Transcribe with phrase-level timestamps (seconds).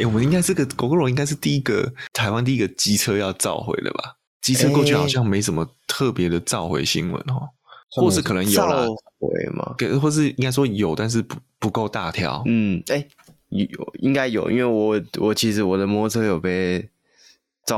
[0.00, 4.16] 哎，我们应该这个 Gogoro 应该是第一个台湾第一个机车要召回的吧？
[4.40, 7.48] 机车过去好像没什么特别的召回新闻哦，
[7.90, 8.86] 或是可能有了，
[9.76, 12.42] 给或是应该说有，但是不不够大条。
[12.46, 13.06] 嗯，哎，
[13.50, 13.68] 有
[14.00, 16.88] 应该有，因为我我其实我的摩托车有被。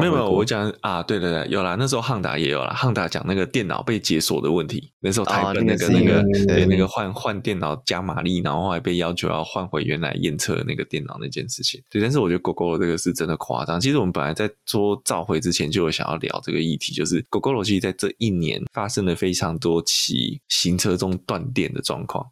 [0.01, 11.83] 没有没有，我讲啊，对对对，有啦，那时候汉达也有啦，汉达讲那个电脑被解锁的问题，那时候台本那个、哦、那个对，对那个换换电脑加马力，然后还被要求要换回原来验测的那个电脑那件事情。
[11.91, 13.79] 对，但是我觉得 Gogoro 这个是真的夸张。
[13.79, 22.25] 其实我们本来在做召回之前就有想要聊这个议题，就是 Gogoro 其实在这一年发生了非常多起行车中断电的状况。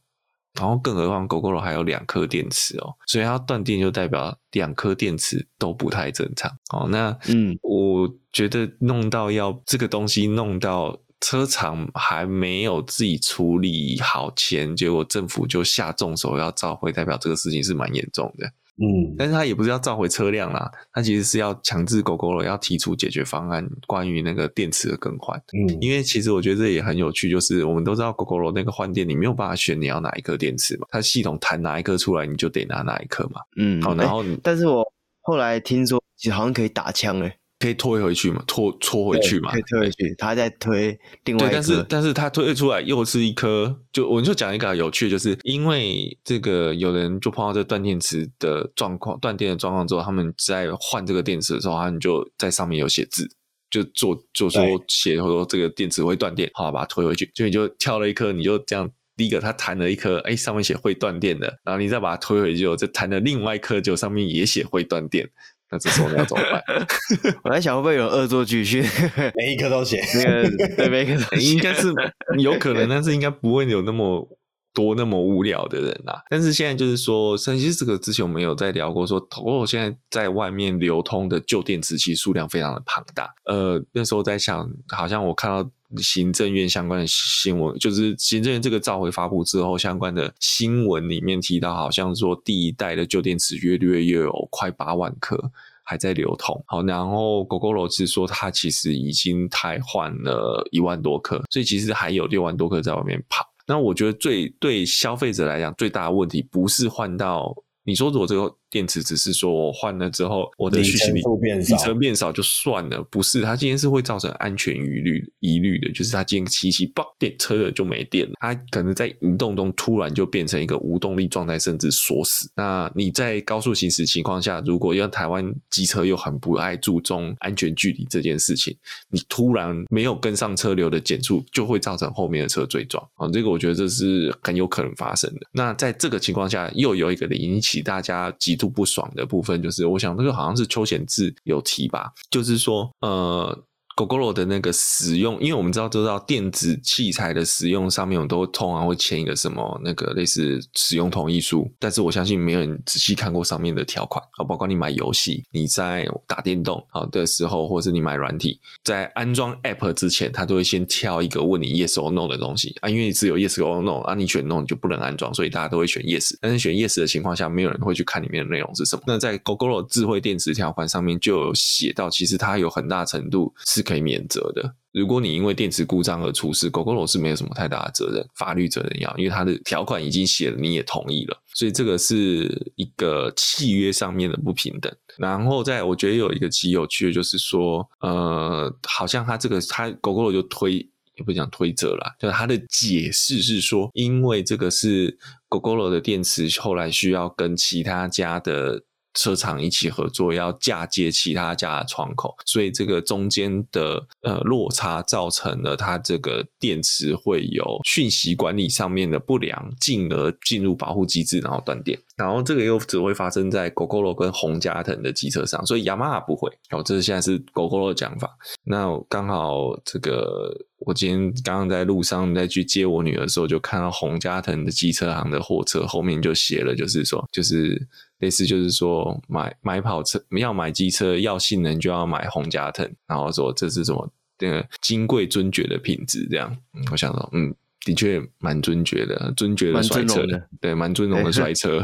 [0.55, 6.89] 然后，更何况 Gogoro 还有两颗电池哦，所以它断电就代表两颗电池都不太正常哦。
[6.91, 18.51] 那嗯，我觉得弄到要这个东西弄到车厂还没有自己处理好前，结果政府就下重手要召回，代表这个事情是蛮严重的。
[18.83, 25.39] 嗯，但是他也不是要召回车辆啦，他其实是要强制 Gogoro 要提出解决方案，关于那个电池的更换。
[25.53, 33.43] 嗯，因为其实我觉得这也很有趣，就是我们都知道 Gogoro 那个换电，你没有办法选你要哪一颗电池嘛，它系统弹哪一颗出来，你就得拿哪一颗嘛。
[33.57, 34.83] 嗯，好，然后、欸、但是我
[35.21, 37.37] 后来听说，其实好像可以打枪诶、欸。
[37.61, 38.43] 可以推回去嘛？
[38.47, 39.53] 拖拖回去嘛？
[39.53, 41.51] 可以推回去，他在推另外一颗。
[41.51, 53.29] 对，但是但是他推出来又是一颗，就我们就讲一个有趣，就是因为这个有人就碰到这断电池的状况，断电的状况之后，他们在换这个电池的时候，他们就在上面有写字，
[53.71, 57.31] 就做就说写说这个电池会断电，好，把它推回去。
[57.35, 65.29] 就你就挑了一颗，你就这样，第一个他弹了一颗，哎，上面写会断电的，然后你再把它推回去，就弹了另外一颗，就上面也写会断电。
[65.71, 66.63] 那这时候你要怎么办？
[67.45, 68.83] 我在想会不会有恶作剧去
[69.37, 71.93] 每一个都写 那个，对，每一个都应该是
[72.39, 74.29] 有可能，但是应该不会有那么
[74.75, 76.23] 多那么无聊的人啦。
[76.29, 83.33] 但是现在就是说，其实这个之前我们有在聊过说，说 Gogoro 现在在外面流通的旧电池其实数量非常的庞大。
[83.45, 85.71] 呃，那时候在想，好像我看到。
[85.99, 95.39] 行政院相关的新闻，就是行政院这个召回发布之后，相关的新闻里面提到，好像说第一代的旧电池约略约有快八万颗
[95.83, 96.63] 还在流通。
[96.67, 103.45] 好，然后 Gogoro 是说它其实已经汰换了一万多颗，所以其实还有六万多颗在外面跑。
[103.67, 108.57] 那我觉得最对消费者来讲最大的问题，不是换到你说我这个。
[108.71, 111.21] 电池只是说我换了之后，我的续航力
[111.59, 122.51] 里程变少就算了，不是它今天是会造成安全疑虑疑虑的，就是它今天骑骑爆电车了就没电了，它可能在移动中突然就变成一个无动力状态，甚至锁死。
[122.55, 128.77] 那你在高速行驶情况下，如果要台湾机车又很不爱注重安全距离这件事情，
[129.11, 135.41] 你突然没有跟上车流的减速，就会造成后面的车追撞啊，这个我觉得这是很有可能发生的。
[135.53, 143.65] 那在这个情况下，又有一个引起大家极度不爽的部分就是，我想这个好像是邱显志有提吧，就是说，呃。
[144.01, 166.99] Gogoro 的那个使用，因为我们知道都知道电子器材的使用上面，我们都通常会签一个什么那个类似使用同意书，但是我相信没有人仔细看过上面的条款啊，包括你买游戏、你在打电动好的时候，或者是你买软体，在安装 App 之前，他都会先挑一个问你 Yes or No 的东西啊，因为只有 Yes or No 啊，你选 No 你就不能安装，所以大家都会选 Yes，但是选 Yes
[166.99, 169.03] 的情况下，没有人会去看里面的内容是什么。
[169.07, 173.90] 那在 Gogoro 智慧电池条款上面就有写到，其实它有很大程度是。
[173.91, 174.75] 可以免责的。
[174.93, 184.93] 如果你因为电池故障而出事，Gogoro 是没有什么太大的责任，法律责任要，因为它的条款已经写了，你也同意了，所以这个是一个契约上面的不平等。
[185.17, 190.73] 然后在我觉得有一个极有趣的，就是说，呃，好像他这个他 Gogoro 就推，
[191.17, 195.17] 也不讲推责啦，就是他的解释是说，因为这个是
[195.49, 198.83] Gogoro 的电池，后来需要跟其他家的。
[199.15, 211.99] 车厂一起合作，要嫁接其他家的窗口，所以这个中间的呃落差，造成了它这个电池会有讯息管理上面的不良，进而进入保护机制，然后断电。
[212.17, 216.51] 然后这个又只会发生在 Gogoro 跟红加藤的机车上，所以雅马哈不会。
[216.71, 218.37] 哦，这是现在是 Gogoro 的讲法。
[218.65, 227.87] 那刚好这个我今天刚刚在路上在去接我女儿的时候，就看到洪家腾的机车行的货车后面就写了，就是说就是。
[228.21, 236.55] 类似就是说买买跑车要买机车要性能就要买洪家腾，然后说这是什么这个金贵尊爵的品质这样，
[236.93, 240.27] 我想说嗯，的确蛮尊爵的，尊爵的帅车，
[240.61, 241.83] 对，蛮尊荣的帅车，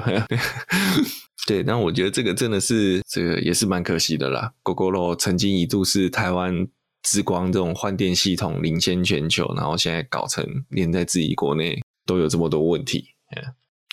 [1.48, 4.52] 对，但我觉得这个真的是这个也是蛮可惜的啦。
[4.62, 6.68] Gogoro 曾经一度是台湾
[7.06, 13.06] 之光这种换电系统领先全球，然后现在搞成连在自己国内都有这么多问题，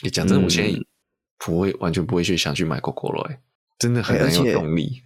[0.03, 0.79] 也讲真的，我现在。
[1.45, 3.37] 不会，完全不会去想去买 Gogoro 哎，
[3.77, 5.03] 真的很难有动力。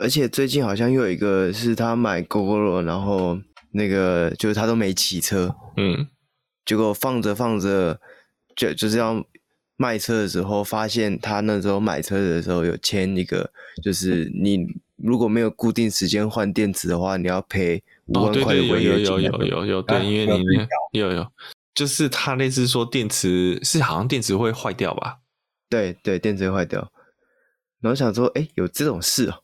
[0.00, 3.38] 而且最近好像又有一个是他买 Gogoro，然后
[3.70, 6.08] 那个就是他都没骑车，嗯，
[6.64, 8.00] 结果放着放着
[8.56, 9.24] 就就是要
[9.76, 13.52] 卖车的时候，发现他那时候买车的时候有签一个，
[13.84, 14.66] 就是你
[15.02, 19.06] 如果没有固定时间换电池的话，你要赔五万块的违约金。
[19.06, 21.26] 有有有有有对，因为你有有，
[21.74, 25.18] 就是他类似说电池是好像电池会坏掉吧？
[25.68, 26.92] 对对，电池会坏掉。
[27.80, 29.34] 然后想说，哎，有这种事哦？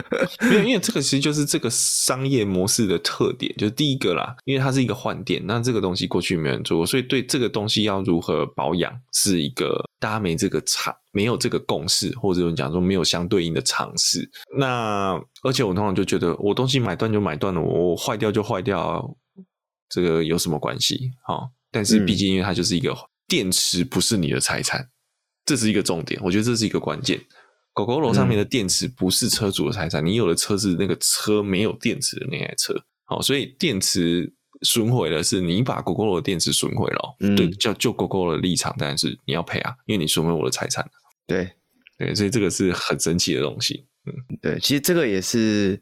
[0.48, 14.30] 没有，因为这个其实就是这个商业模式的特点，就是第一个啦，因为它是一个换电，那这个东西过去没人做过，所以对这个东西要如何保养，是一个大家没这个常，没有这个共识，或者讲说没有相对应的尝试。
[14.58, 19.16] 那而且我通常就觉得，我东西买断就买断了，我坏掉就坏掉，
[19.88, 21.12] 这个有什么关系？
[21.22, 22.94] 哈，但是毕竟因为它就是一个
[23.26, 24.86] 电池，不是你的财产，
[25.46, 27.18] 这是一个重点，我觉得这是一个关键。
[27.76, 32.74] Gogoro 上面的电池不是车主的财产，嗯、你有的车是那个车没有电池的那台车，
[33.04, 34.32] 好，所以电池
[34.62, 40.88] 损毁了，是你把 Gogoro 的电池损毁了，嗯、对，叫就 Gogoro 的立场，但是你要赔啊，因为你损毁我的财产。
[41.26, 41.50] 对，
[41.98, 43.84] 对，所以这个是很神奇的东西。
[44.06, 45.78] 嗯，对，其实这个也是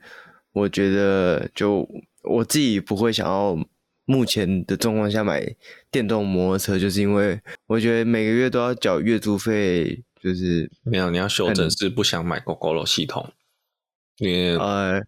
[0.52, 1.88] 我觉得，就
[2.25, 3.56] 我自己不会想要
[4.05, 5.46] 目前的状况下买
[5.93, 10.02] 电动摩托车，就是因为我觉得每个月都要缴月租费。
[10.24, 13.30] 就是没有，你要修正是不想买 Gogoro 系统，
[14.16, 15.02] 因为呃，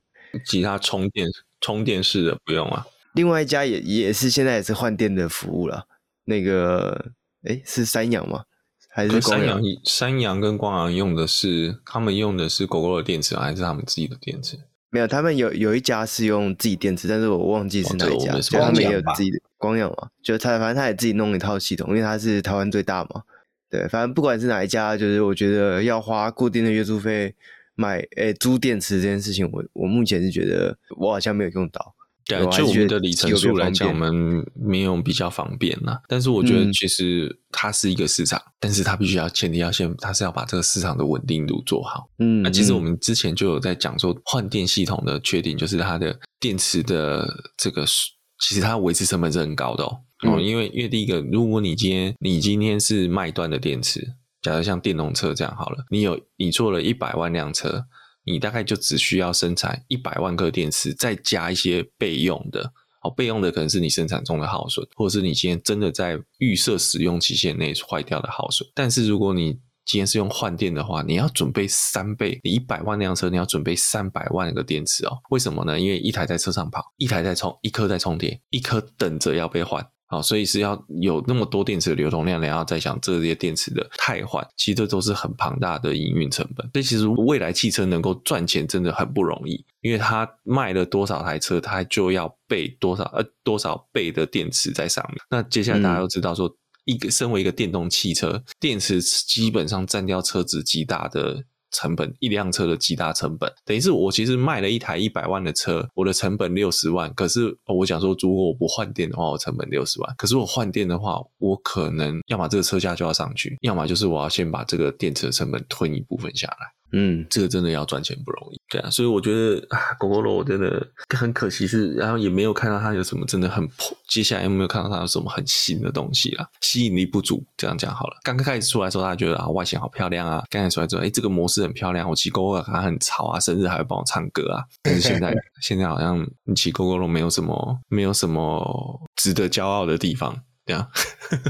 [0.44, 1.26] 其他充电
[1.58, 2.86] 充电式的不用啊。
[3.14, 5.86] 另外一家也也是现在也是换电的服务了，
[6.26, 7.12] 那个
[7.44, 8.44] 诶是三阳吗？
[8.90, 9.58] 还是三阳？
[9.86, 14.58] 三阳跟光阳用的是他们用的是 Gogoro 的电池还是他们自己的电池？
[14.90, 18.34] 没有，他们有有一家是用自己电池，但是我忘记是哪一家。
[18.34, 23.22] 哦、就他们也有自己的光阳嘛，就他反正他也自己弄一套系统，因为他是台湾最大嘛。
[23.70, 27.34] 对，反正不管是哪一家，就是我觉得要花固定的月租费
[27.74, 31.94] 买诶、欸、租电池这件事情，我我目前是觉得我好像没有用到。
[32.28, 36.00] 对，就我们的里程数来讲，我们没有比较方便啦。
[36.08, 42.10] 但是我觉得其实它是一个市场，嗯、但是它必须要前提要先，它是要把这个市场的稳定度做好。
[42.18, 47.24] 嗯，那其实我们之前就有在讲说换电系统的确定，就是它的电池的
[47.56, 50.00] 这个，其实它维持成本是很高的哦。
[50.22, 57.84] 哦，因为因为第一个，如果你今天你今天是卖断的电池，假如像电动车这样好了，你有你做了一百万辆车，
[58.24, 62.72] 你大概就只需要生产一百万颗电池，再加一些备用的，
[63.02, 68.66] 哦，备用的可能是你生产中的耗损，或者是你今天真的在预设使用期限内坏掉的耗损。
[68.74, 75.18] 但是如果你今天是用换电的话，你要准备三倍，你一百万辆车，你要准备三百万个电池哦。
[75.28, 75.78] 为什么呢？
[75.78, 79.86] 因为一台在车上跑，一台在充，一颗在充电，一颗等着要被换。
[80.08, 86.64] 好，所以是要有那么多电池的流通量，然后再想这些电池的汰换，其实这都是很庞大的营运成本。
[86.73, 95.19] 所以其实未来汽车能够赚钱真的很不容易，因为它卖了多少台车，它就要备多少呃多少倍的电池在上面。
[95.29, 101.44] 那接下来大家都知道说，一个身为一个电动汽车，电池基本上占掉车子极大的。
[101.70, 107.12] 成本一辆车的极大成本，等于是我其实卖了一台一百万的车，我的成本六十万。
[107.14, 110.14] 可是我想说，如果我不换电的话，我成本六十万。
[110.16, 116.56] 可是我换电的话，我可能要把这个车价就要上去，要么就是我要先把这个电池的成本吞一部分下来。
[116.93, 126.47] 嗯，这个真的要赚钱不容易，对啊，所以我觉得啊，Gogoro 真的很可惜是，然后也没有看到它有什么真的很破，接下来又没有看到它有什么很新的东西啊？
[126.61, 128.16] 吸引力不足，这样讲好了。
[128.23, 134.64] 刚刚开始出来的时候，大家觉得啊，外形好漂亮啊，刚才出来之后，哎，这个模式很漂亮，我骑 Gogoro 它很潮啊，生日还会帮我唱歌啊。
[134.83, 140.40] 但是现在现在好像你骑 Gogoro 没有什么，没有什么值得骄傲的地方。
[140.66, 140.85] 这样，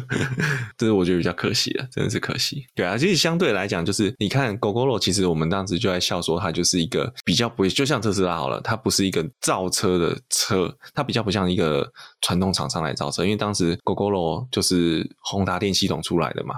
[0.77, 2.67] 这是我觉得比较可惜的，真的是可惜。
[2.75, 13.25] 对啊，其实相对来讲，就是你看 Gogoro，其实我们当时就在笑说，它就是一个比较不会，就像特斯拉好了，它不是一个造车的车，它比较不像一个传统厂商来造车。
[13.25, 16.57] 因为当时 Gogoro 就是宏达电系统出来的嘛，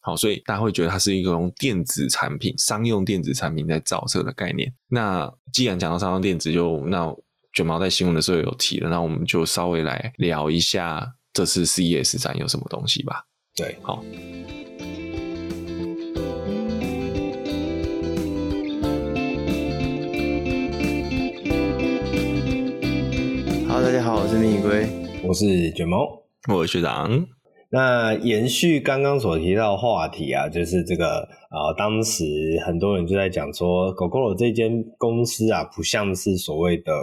[0.00, 4.72] 好，所以大家会觉得它是一个用电子产品、商用电子产品在造车的概念。
[4.88, 7.12] 那既然讲到商用电子就，就那
[7.52, 11.15] 卷毛在新闻的时候有提了，那我们就稍微来聊一下。
[11.36, 13.26] 这次 CES 展有什么东西吧？
[13.54, 14.02] 对，好。
[23.68, 24.88] Hello，，大家好，我是林宇龟，
[25.24, 26.08] 我是卷毛，
[26.48, 27.26] 我是学长。
[27.68, 32.24] 那延续刚刚所提到的话题啊，就是这个啊、呃，当时
[32.64, 36.94] 很多人就在讲说，Gogoro 这间公司啊，不像是所谓的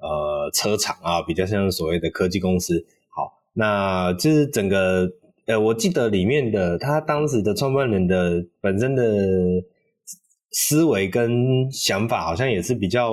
[0.00, 2.86] 呃车厂啊，比较像是所谓的科技公司。
[3.54, 5.08] 那就是整个，
[5.46, 9.02] 呃，我记得里面的他当时的创办人的本身的
[10.50, 13.10] 思维跟想法好像也是比较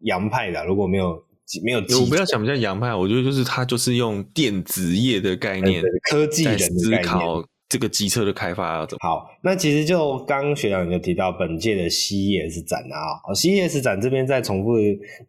[0.00, 1.22] 洋派的，如果没有
[1.62, 8.98] 没有，我不要想比较洋派，我觉得就是他就是用电子业的概念，科技人的思考这个机车的开发要怎么。
[9.00, 14.74] 好，那其实就刚学长就提到本届的 CES 展啊，CES 展这边再重复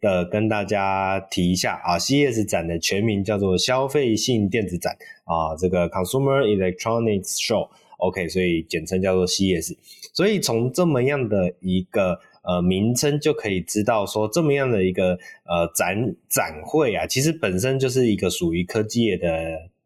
[0.02, 7.70] 的跟大家提一下啊，CES 展的全名叫做消费性电子展啊，这个 Consumer Electronics Show。
[8.00, 9.78] OK，所以简称叫做 CES。
[10.14, 19.30] 所以从这么样的一个呃名称就可以知道，说这么样的一个呃展展会啊，其实本身就是一个属于科技业的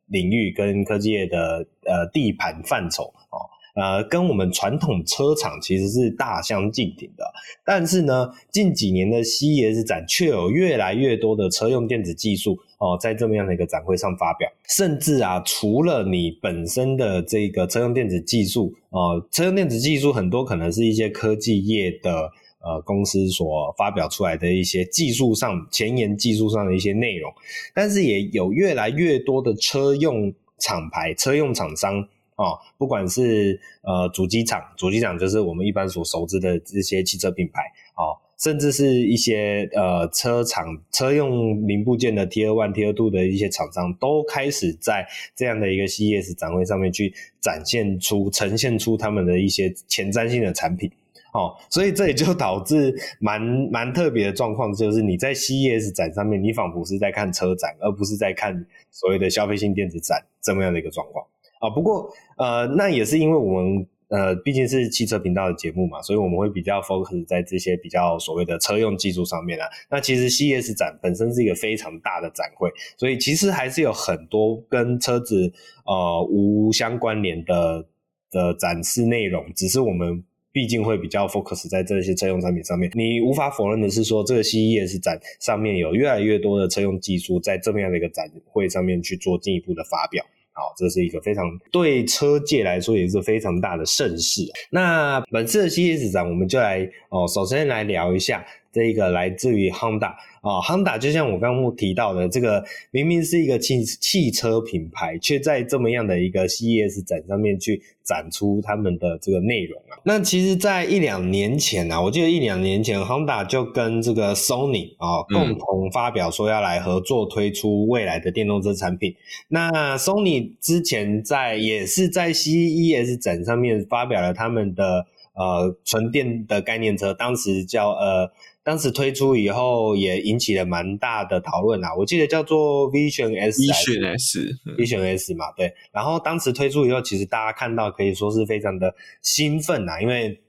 [0.07, 3.37] 领域跟科技业的呃地盘范畴哦。
[3.79, 7.23] 呃，跟我们传统车厂其实是大相径庭的，
[7.63, 27.31] 但是呢，近几年的 CES 展却有越来越多的车用电子技术哦，在这么样的一个展会上发表，甚至啊，除了你本身的这个车用电子技术哦，车用电子技术很多可能是一些科技业的呃公司所发表出来的一些技术上前沿技术上的一些内容，
[27.73, 32.07] 但是也有越来越多的车用厂牌、车用厂商。
[32.37, 37.63] 哦，不管是呃主机厂，主机厂就是我们一般所熟知的这些汽车品牌，
[37.95, 47.11] 哦，甚至是一些呃车厂车用零部件的 Tier One、Tier Two 的一些厂商，都开始在这样的一个 CES 展会上面去
[47.41, 50.91] 展现出、呈现出他们的一些前瞻性的产品。
[51.33, 53.41] 哦，所以这也就导致蛮
[53.71, 61.25] 蛮特别的状况，就是你在 CES 展上面，你仿佛是在看车展，而不是在看所谓的消费性电子展这么样的一个状况。
[61.59, 69.65] 啊，不过呃，那也是因为我们呃毕竟是汽车频道的节目嘛，所以我们会比较 focus 在这些比较所谓的车用技术上面啊。
[69.89, 75.51] 那其实 CES 展本身是一个非常大的展会，所以其实还是有很多跟车子
[75.85, 77.85] 呃无相关联的
[78.29, 80.23] 的展示内容，只是我们
[80.57, 82.89] 毕竟会比较 focus 在这些车用产品上面。
[82.95, 90.25] 你无法否认的是说，这个 CES 展上面有越来越多的车用技术在这么样的一个展会上面去做进一步的发表。
[90.53, 94.41] 好，这是一个非常对车界来说也是非常大的盛事。
[94.71, 100.11] 那本次的 CES 展，我们就来哦，首先来聊一下这个来自于 Honda
[100.47, 109.99] 啊，Honda 就像我刚刚提到的，这个明明是一个汽汽车品牌，却在这么样的一个 CES 展上面去展出他们的这个内容啊。
[110.03, 119.13] 那其实，在一两年前啊，我记得一两年前，Honda 就跟这个 Sony 啊共同发表说要来合作推出未来的电动车产品。
[119.49, 128.31] 那 Sony 之前在也是在 CES 展上面发表了他们的呃纯电的概念车，当时叫呃。
[128.67, 131.95] 当时推出以后，也引起了蛮大的讨论啊。
[131.95, 135.73] 我记得叫做 Vision S，Vision S，Vision S 嘛，对。
[135.93, 140.41] 然后当时推出以后，其实大家看到可以说是非常的兴奋呐，因为。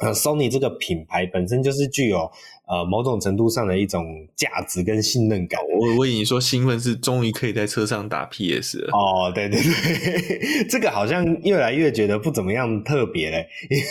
[0.00, 2.28] 呃，Sony 这个品牌本身就是具有
[2.66, 4.04] 呃某种程度上的一种
[4.36, 5.60] 价值跟信任感。
[5.68, 8.90] 我我以为你说兴奋是终于可以在车上打 PS 了。
[8.92, 13.46] 哦，对对对， 这个好像越来越觉得不怎么样特别嘞，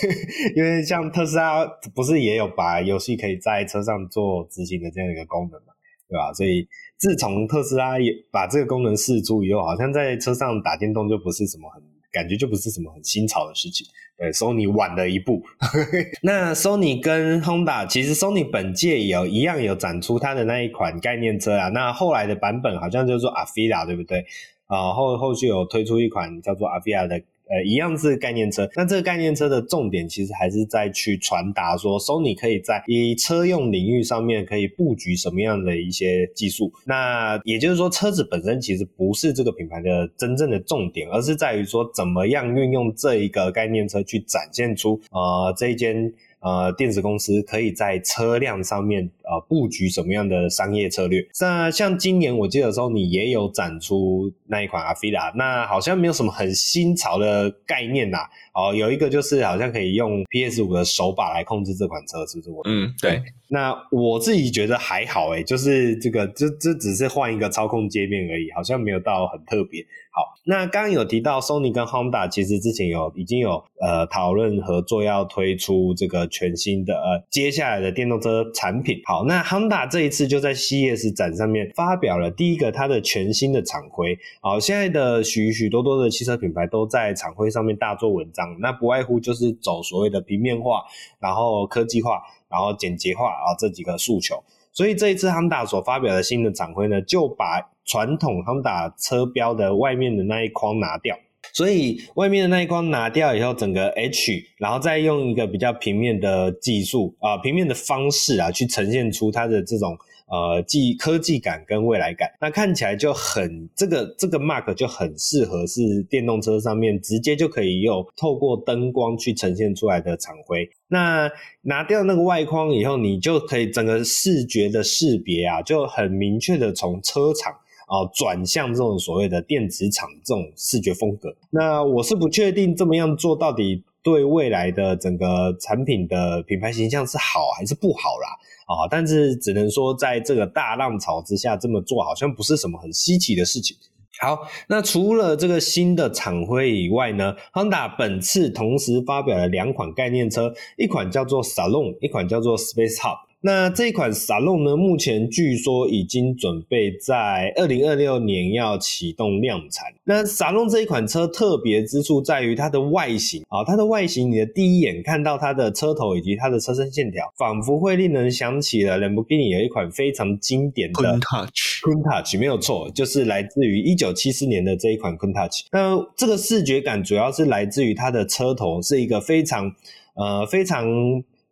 [0.55, 5.73] 因为像特斯拉不是也有把游戏可以在车上做执行的这样一个功能嘛，
[6.09, 6.33] 对吧？
[6.33, 11.81] 所以自从特斯拉也把这个功能试出以后，好像在车上打电动就不是什么很。
[12.13, 15.43] 感觉就不是什么很新潮的事情，对，Sony 晚了一步。
[16.21, 24.25] 那 Sony 跟 Honda，其实 Sony 本届也有一样有展出它的那一款概念车啊，那后来的版本好像叫做 Afeela，对不对？
[24.67, 27.21] 啊，后后续有推出一款叫做 a f i l a 的。
[27.49, 36.71] 呃，一样是概念车，那这个概念车的重点其实还是在去传达说，Sony 可以在以车用领域上面可以布局什么样的一些技术。
[36.85, 46.13] 那也就是说，车子本身其实不是这个品牌的真正的重点，而是在于说怎么样运用这一个概念车去展现出呃这一间。
[46.45, 51.25] 呃，电子公司可以在车辆上面呃布局什么样的商业策略？
[51.41, 58.17] 那像今年我记得的时候，你也有展出那一款阿菲达，那好像没有什么很新潮的概念呐。
[58.53, 62.49] 哦，有一个就是好像可以用 PS 五的手把来控制这款车，是不是？
[62.65, 63.21] 嗯，对。
[63.49, 69.83] 那我自己觉得还好诶，就是这个，这这只是换一个操控界面而已，好像没有到很特别。
[70.11, 79.01] 好，那刚刚有提到 Sony 跟 Honda 其实之前有已经有呃讨论合作要推出这个全新的呃接下来的电动车产品。
[79.05, 84.17] 好，好那 Honda 这一次就在 CES 展上面发表了第一个它的全新的厂徽。
[84.41, 90.83] 好，现在的许许多多的汽车品牌都在厂徽上面大做文章，那不外乎就是走所谓的平面化，
[91.19, 94.43] 然后科技化，然后简洁化啊这几个诉求。
[94.71, 101.15] 所以这一次 Honda 所发表的新的厂徽呢，就把传统 Honda 车标的外面的那一框拿掉，
[101.53, 109.95] 所以外面的那一框拿掉以后，整个 H，然后再用一个比较平面的技术啊、平面的方式啊，去呈现出它的这种
[110.27, 112.27] 呃技科技感跟未来感。
[112.41, 120.67] 那看起来就很这个这个 Mark 就很适合是电动车上面直接就可以用透过灯光去呈现出来的厂徽。
[120.87, 121.29] 那
[121.61, 127.53] 拿掉那个外框以后，你就可以整个视觉的识别啊，就很明确的从车厂。
[127.93, 138.27] 啊，转向这种所谓的电子厂这种视觉风格，那我是不确定这么样做到底对未来的整个产品的品牌形象是好还是不好啦。
[138.65, 143.77] 啊，但是只能说在这个大浪潮之下这么做，好像不是什么很稀奇的事情。
[144.19, 153.17] 好，那除了这个新的厂徽以外呢，Honda 本次同时发表了两款概念车，一款叫做 Salon，一款叫做 Space Hub。
[153.45, 159.93] 那这一款 Salon 呢，目前据说已经准备在二零二六年要启动量产。
[160.05, 175.65] 那 Salon 这一款车特别之处在于它的外形啊，它的外形，你的第一眼看到它的车头以及它的车身线条，仿佛会令人想起了 Lamborghini 有一款非常经典的 Countach，Countach 没有错，就是来自于一九七四年的这一款 Countach。
[175.69, 179.69] 那这个视觉感主要是来自于它的车头是一个非常
[180.15, 180.85] 呃非常。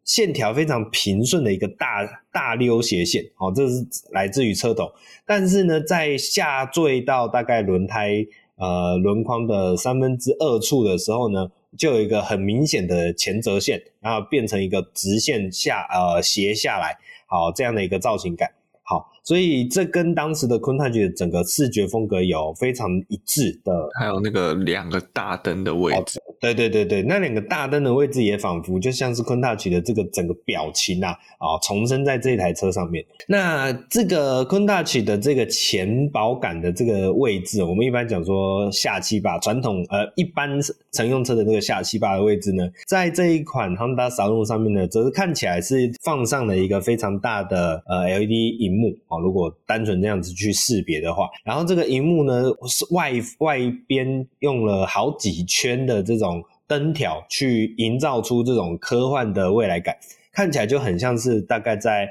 [0.04, 4.92] 线条非常平顺的一个大大溜斜线，哦，这是来自于车头。
[5.26, 8.26] 但是呢，在下坠到大概轮胎
[8.58, 18.52] 呃轮框的三分之二处的时候呢，就有一个很明显的前折线，然后变成一个直线下呃斜下来，好，这样的一个造型感。
[18.84, 26.20] 好，所以这跟当时的 Countach 的整个视觉风格有非常一致的，还有那个两个大灯的位置。
[26.42, 33.06] 对对对对，那两个大灯的位置也仿佛就像是 Countach 的这个整个表情啊啊，重生在这台车上面。
[33.26, 40.60] 那这个 Countach 的这个前保杆的这个位置，我们一般讲说下气坝，传统呃一般
[40.92, 49.21] 乘用车的这个下气坝的位置呢，在这一款 Honda Salon 上面呢，则是看起来是放上了一个非常大的呃 LED 荧幕啊。
[49.22, 56.44] 如果单纯这样子去识别的话，然后这个荧幕呢是外外边用了好几圈的这种。
[56.68, 59.94] 灯条去营造出这种科幻的未来感，
[60.32, 62.10] 看起来就很像是大概在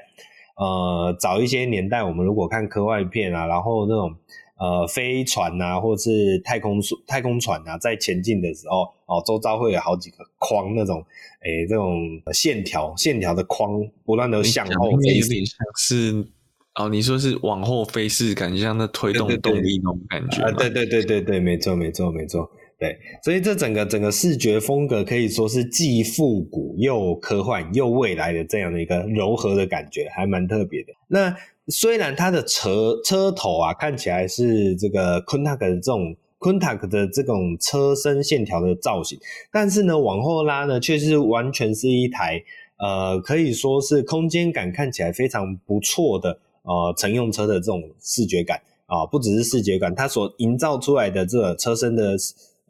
[0.59, 4.15] 呃早一些年代，我们如果看科幻片啊，然后那种
[4.59, 11.03] 呃飞船啊，或是太空太空船啊，在前进的时候哦，周遭会有好几个框那种
[11.43, 11.99] 诶、欸、这种
[12.31, 16.29] 线条线条的框不断的向后飞，有点像是
[16.77, 20.51] 哦，你说是往后飞是感觉像那推动动力那种感觉啊？
[20.53, 22.49] 对对对对对，没错没错没错。
[22.79, 30.93] 对，所以这整个整个视觉风格可以说是既复古又科幻又未来的这样的一个柔和的感觉，还蛮特别的。
[31.09, 39.19] 那虽然它的车车头啊看起来是这个 Countach 的这种 Countach 的这种车身线条的造型，
[39.53, 42.43] 但是呢往后拉呢却是完全是一台
[42.79, 52.17] 呃可以说是空间感看起来非常不错的呃乘用车的这种视觉感啊、不只是视觉感，它所营造出来的这个车身的。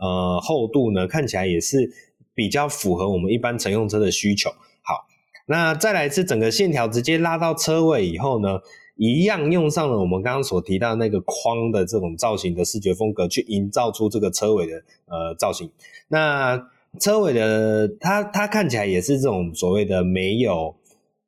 [0.02, 1.92] 呃，厚度呢看起来也是
[2.34, 4.48] 比较符合我们一般乘用车的需求。
[4.82, 5.04] 好，
[5.46, 8.60] 那再来是整个线条直接拉到车尾以后呢，
[8.96, 14.72] 一样用上了我们刚刚所提到那个框的这种造型的视觉风格，去营造出这个车尾的
[15.04, 15.70] 呃造型。
[16.08, 16.58] 那
[16.98, 20.74] 车尾的它它看起来也是这种所谓的没有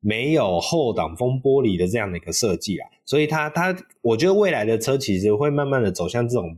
[0.03, 6.55] 没有后挡风玻璃的这样的一个设计啊，所以它它我觉得未来的车其实会慢慢的走向这种。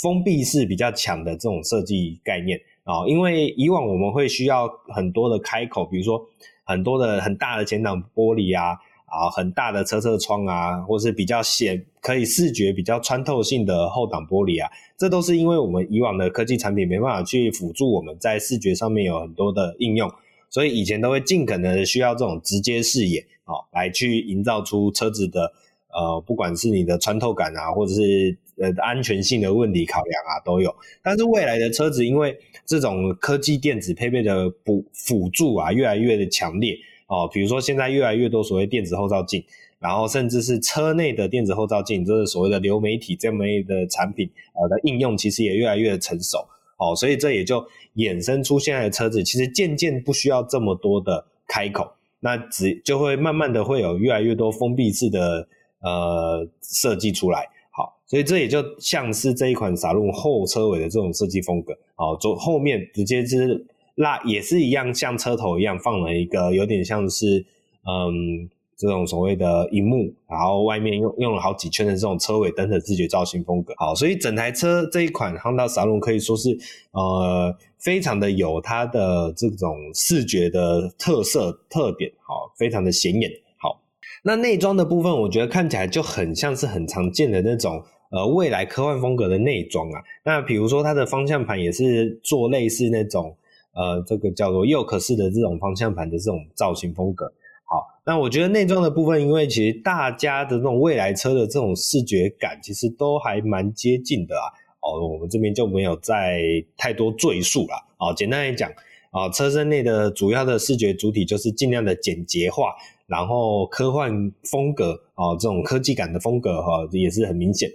[0.00, 2.56] 封闭式比较强的这种设计概念。
[2.84, 6.24] 啊，因为以往我们会需要很多的开口，比如说
[6.62, 20.08] 很多的很大的前挡玻璃啊，啊，很大的车侧窗啊，或是比较显可以视觉比较穿透性的后挡玻璃啊，这都是因为我们以往的科技产品没办法去辅助我们在视觉上面有很多的应用，
[20.50, 25.52] 所以以前都会尽可能的需要这种直接视野啊，来去营造出车子的
[25.88, 28.36] 呃，不管是你的穿透感啊，或者是。
[28.60, 30.74] 呃，安全性的问题考量啊，都有。
[31.00, 37.30] 但是未来的车子，因为这种科技电子配备的辅辅助啊，越来越的强烈哦。
[37.32, 39.44] 比如说，现在越来越多所谓电子后照镜，
[39.78, 44.28] 然后甚至是车内的电子后照镜，就是所谓的流媒体这么一的产品，
[44.60, 46.44] 呃的应用，其实也越来越成熟
[46.78, 46.96] 哦。
[46.96, 47.64] 所以这也就
[47.96, 55.46] 衍生出现在的车子，其实渐渐不需要这么多的开口，那只就会慢慢的会有越来越多封闭式的
[55.82, 57.46] 呃设计出来。
[57.70, 67.44] 好所以这也就像是这一款撒入后车尾的这种设计风格，好，走后面直接是拉，也是一样像车头一样放了一个有点像是
[67.86, 73.74] 嗯这种所谓的荧幕，然后外面用用了好几圈的这种车尾灯的视觉造型风格。
[73.76, 76.56] 好，所以整台车这一款 Honda s a l o n 可以说是
[76.92, 83.28] 呃非常的有它的这种视觉的特色特点，好，非常的显眼。
[83.56, 83.82] 好，
[84.22, 87.82] 那内装的部分，我觉得看起来就很像是很常见的那种。
[88.10, 93.36] 呃，未来科幻风格的内装啊，那比如说它的方向盘也是做类似那种
[93.74, 97.30] 呃，这个叫做 Yoke 式的这种方向盘的这种造型风格。
[97.70, 104.48] 好，那我觉得内装的部分，因为其实大家的这种未来车的这种视觉感，其实都还蛮接近的啊。
[104.80, 106.40] 哦，我们这边就没有再
[106.78, 107.76] 太多赘述了。
[107.98, 108.70] 哦，简单来讲，
[109.10, 112.74] 啊，车身内的主要的视觉主体就是尽量的简洁化。
[113.06, 114.10] 然后科幻
[114.50, 117.70] 风格哦，这种科技感的风格哈、也是很明显。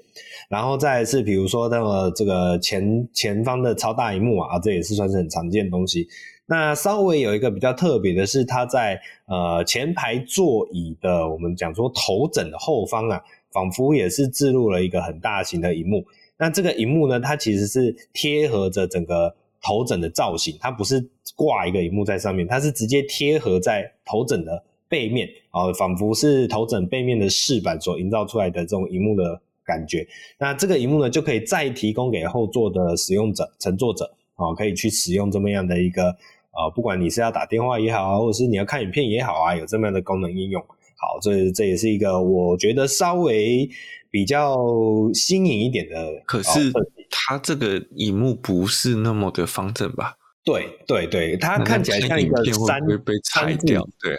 [0.47, 6.08] 然后再是比如说那个这个前前方的超大荧幕啊，这也是算是很常见的东西。
[6.45, 16.06] 那稍微有一个比较特别的是，它在呃前排座椅的我们讲说头枕的后方啊，仿佛也是置入了一个很大型的荧幕。
[16.38, 24.63] 那这个荧幕呢，它其实是贴合着整个头枕的造型，它不是挂一个荧幕在上面，它是直接贴合在头枕的。
[24.89, 30.08] 背面啊，仿佛是头枕背面的饰板所营造出来的这种荧幕的感觉。
[30.38, 40.62] 那这个荧幕呢，就可以再提供给后座的使用者、乘坐者啊，可以去使用这么样的一个呃，不管你是要打电话也好啊，或者是你要看影片也好啊，有这么样的功能应用。
[40.62, 43.69] 好，这这也是一个我觉得稍微
[44.10, 44.58] 比较
[45.13, 46.22] 新颖一点的。
[46.26, 46.72] 可是
[47.10, 50.15] 它这个荧幕不是那么的方正吧？
[50.46, 54.15] 对对对，它看起来像一个三会被拆掉，对。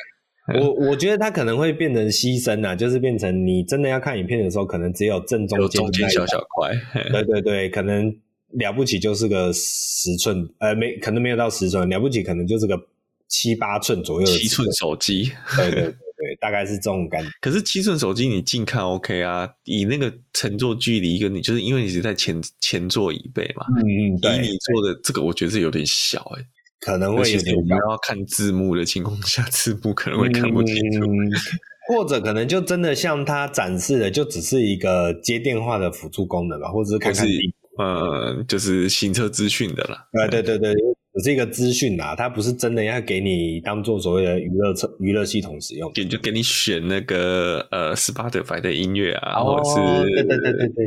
[0.60, 6.70] 我我觉得它可能会变成牺牲啊，就是变成你真的要看影片的时候，可能只有正中间的那一小小块。
[7.10, 8.14] 对对对，可能
[8.58, 12.78] 了不起就是个十寸，呃，没可能没有到十寸，了不起可能就是个
[13.28, 15.30] 七八寸左右的七寸手机。
[15.56, 17.28] 对对对对，大概是这种感觉。
[17.40, 26.46] 可是七寸手机你近看 OK 啊，以那个乘坐距离跟你就是因为你是在前前座椅背嘛，嗯嗯，以你坐的这个我觉得是有点小哎、欸。
[26.80, 31.32] 可能会有点，不要看字幕的情况下， 字幕可能会看不清楚，嗯，
[31.88, 37.26] 或者可能就真的像它展示的，就只是一个接电话的辅助功能吧，或者是看看，
[37.78, 40.06] 呃，就是行车资讯的啦。
[40.12, 40.74] 对对对对，
[41.14, 50.84] 只是一个资讯啦，它不是真的要给你当做所谓的娱乐车娱乐系统使用，就就给你选那个呃 Spotify 的音乐啊，哦，或者是对对对对对。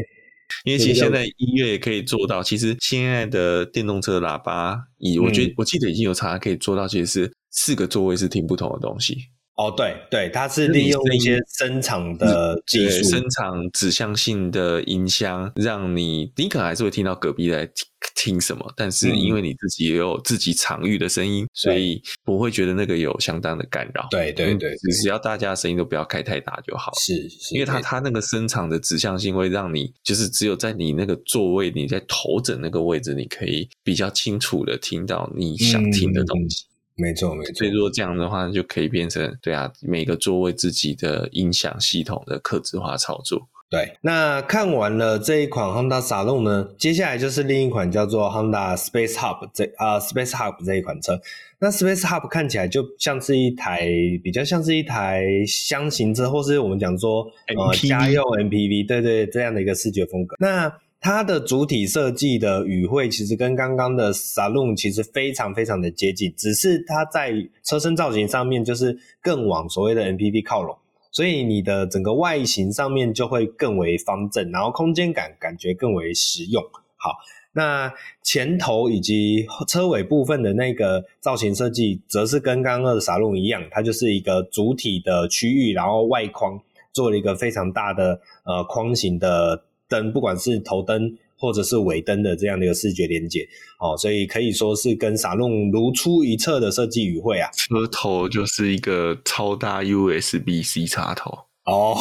[0.64, 9.18] 因为其实现在音乐也可以做到，其实现在的电动车喇叭，以我觉得我记得已经有查可以做到，其实是四个座位是听不同的东西。
[9.58, 24.08] 哦，对对，它是利用一些声场的技术，声场指向性的音箱，让你你可能还是会听到隔壁在听听什么，但是因为你自己也有自己场域的声音，嗯，所以不会觉得那个有相当的干扰。
[24.12, 26.92] 对对对，只要大家的声音都不要开太大就好。
[27.00, 36.64] 是，是，因为它它那个声场的指向性会让你，就是只有在你那个座位，你在头枕那个位置，你可以比较清楚的听到你想听的东西。
[36.64, 37.54] 嗯没错，没错。
[37.54, 43.48] 所以如果这样的话，就可以变成对啊，每个座位自己的音响系统的客制化操作。
[43.70, 51.20] 对，那看完了这一款 Honda Saloon 呢，接下来就是另一款叫做 Honda Space Hub 这啊 Space Hub 这一款车。
[51.60, 53.86] 那 Space Hub 看起来就像是一台
[54.24, 60.38] 比较像是一台箱型车，或是我们讲说呃家用 MPV，对对，这样的一个视觉风格。
[60.40, 67.32] 那它的主体设计的语汇其实跟刚刚的 Saloon 其实非常非常的接近，只是它在
[67.64, 70.76] 车身造型上面就是更往所谓的 MPV 靠拢，
[71.12, 76.62] 所以你的整个外形上面就会更为方正，然后空间感感觉更为实用。
[76.98, 77.12] 好，
[77.54, 86.60] 那前头以及车尾部分的那个造型设计，则是跟刚刚的 Saloon 一样，它就是一个主体的区域，然后外框
[86.92, 89.64] 做了一个非常大的呃框型的。
[89.90, 93.48] 灯，不管是头灯或者是尾灯的这样的一个视觉连接，
[93.80, 97.50] 哦，所以可以说是跟 Saloon 如出一辙的设计语汇啊。
[97.54, 101.32] 车头就是一个超大 USB-C 插头
[101.66, 101.96] 哦，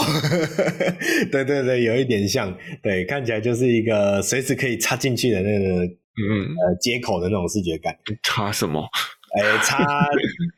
[1.33, 7.95] 对对对，有一点像，对，看起来就是一个随时可以插进去的那个嗯呃接口的那种视觉感。
[8.23, 8.89] 插什么？
[9.37, 9.85] 哎，插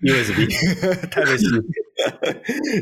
[0.02, 0.46] USB，
[1.10, 1.60] 特别是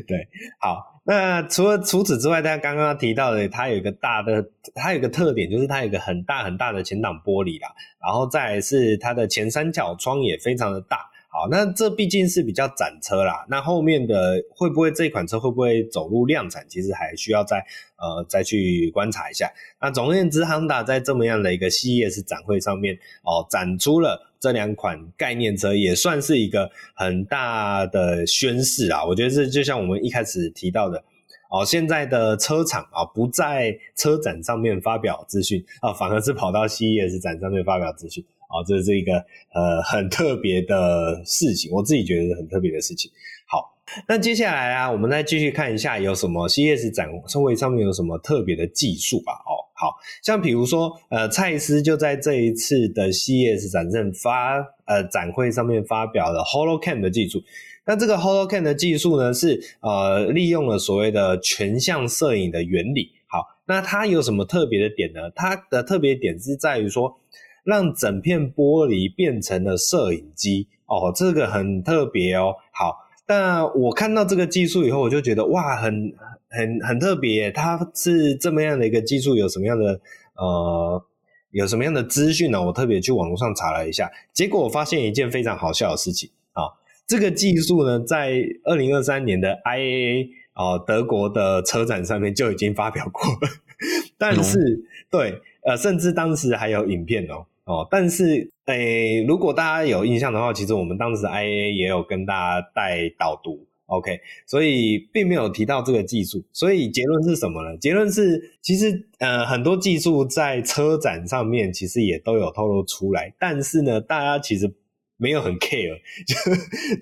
[0.06, 0.28] 对，
[0.60, 0.95] 好。
[1.06, 7.68] 那除了除此之外，大家刚刚提到的，它有一个大的，它有一个特点，就是它有一个很大很大的前挡玻璃啦，
[8.04, 11.08] 然后再是它的前三角窗也非常的大。
[11.28, 17.58] 好，那这毕竟是比较展车啦，那后面的会不会这款车会不会走入量产，其实还需要再
[17.98, 19.48] 呃再去观察一下。
[19.80, 29.04] 那总而言之，Honda 在这么样的一个 CES 展会上面哦，展出了这两款概念车，也算是一个很大的宣示啊。
[29.04, 31.04] 我觉得这就像我们一开始提到的。
[31.48, 39.14] 哦，现在的车厂啊，不在车展上面发表资讯啊，反而是跑到 CES 展上面发表资讯啊，这是一个
[39.54, 43.12] 呃很特别的事情，我自己觉得是很特别的事情。
[43.46, 47.08] 好，那接下来啊，我们再继续看一下有什么 CES 展
[47.40, 49.32] 会上面有什么特别的技术吧。
[49.46, 57.42] 哦，好像比如说呃，蔡司就在这一次的 CES 展上发呃展会上面发表了 HoloCam 的技术。
[57.84, 63.12] 那这个 HoloCam 的技术呢，是呃利用了所谓的全向摄影的原理。
[63.28, 65.30] 好，那它有什么特别的点呢？
[65.34, 67.20] 它的特别点是在于说，
[67.64, 70.68] 让整片玻璃变成了摄影机。
[70.86, 72.54] 哦，这个很特别哦。
[72.72, 76.14] 好，但我看到这个技术以后，我就觉得哇，很
[76.48, 77.50] 很很特别。
[77.50, 80.00] 它是这么样的一个技术，有什么样的
[80.36, 81.04] 呃
[81.50, 82.62] 有什么样的资讯呢？
[82.62, 86.62] 我特别去网络上查了一下，结果我发现一件非常好笑的事情啊。
[87.06, 93.48] 这个技术呢，在二零二三年的 IAA 哦，德国的车展上面就已经发表过了，
[94.18, 107.76] 但是、嗯、对，呃，甚至当时还有影片哦，哦，但是诶，如果大家有印象的话，其实我们当时 IA 也有跟大家带导读，OK，所以并没有提到这个技术，所以结论是什么呢？
[107.76, 114.72] 结论是，其实呃，很多技术在车展上面其实也都有透露出来，但是呢，大家其实。
[115.18, 116.36] 没有很 care，就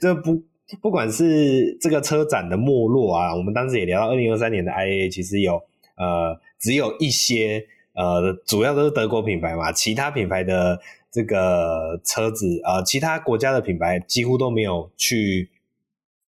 [0.00, 0.40] 这不
[0.80, 5.54] 不管是这个车展的没落啊，我们当时也聊到二零二三年的 IA，其实有
[5.96, 10.78] 呃只有一些呃主要都是德国品牌嘛，其他品牌的
[11.10, 15.50] 这个车子呃其他国家的品牌几乎都没有去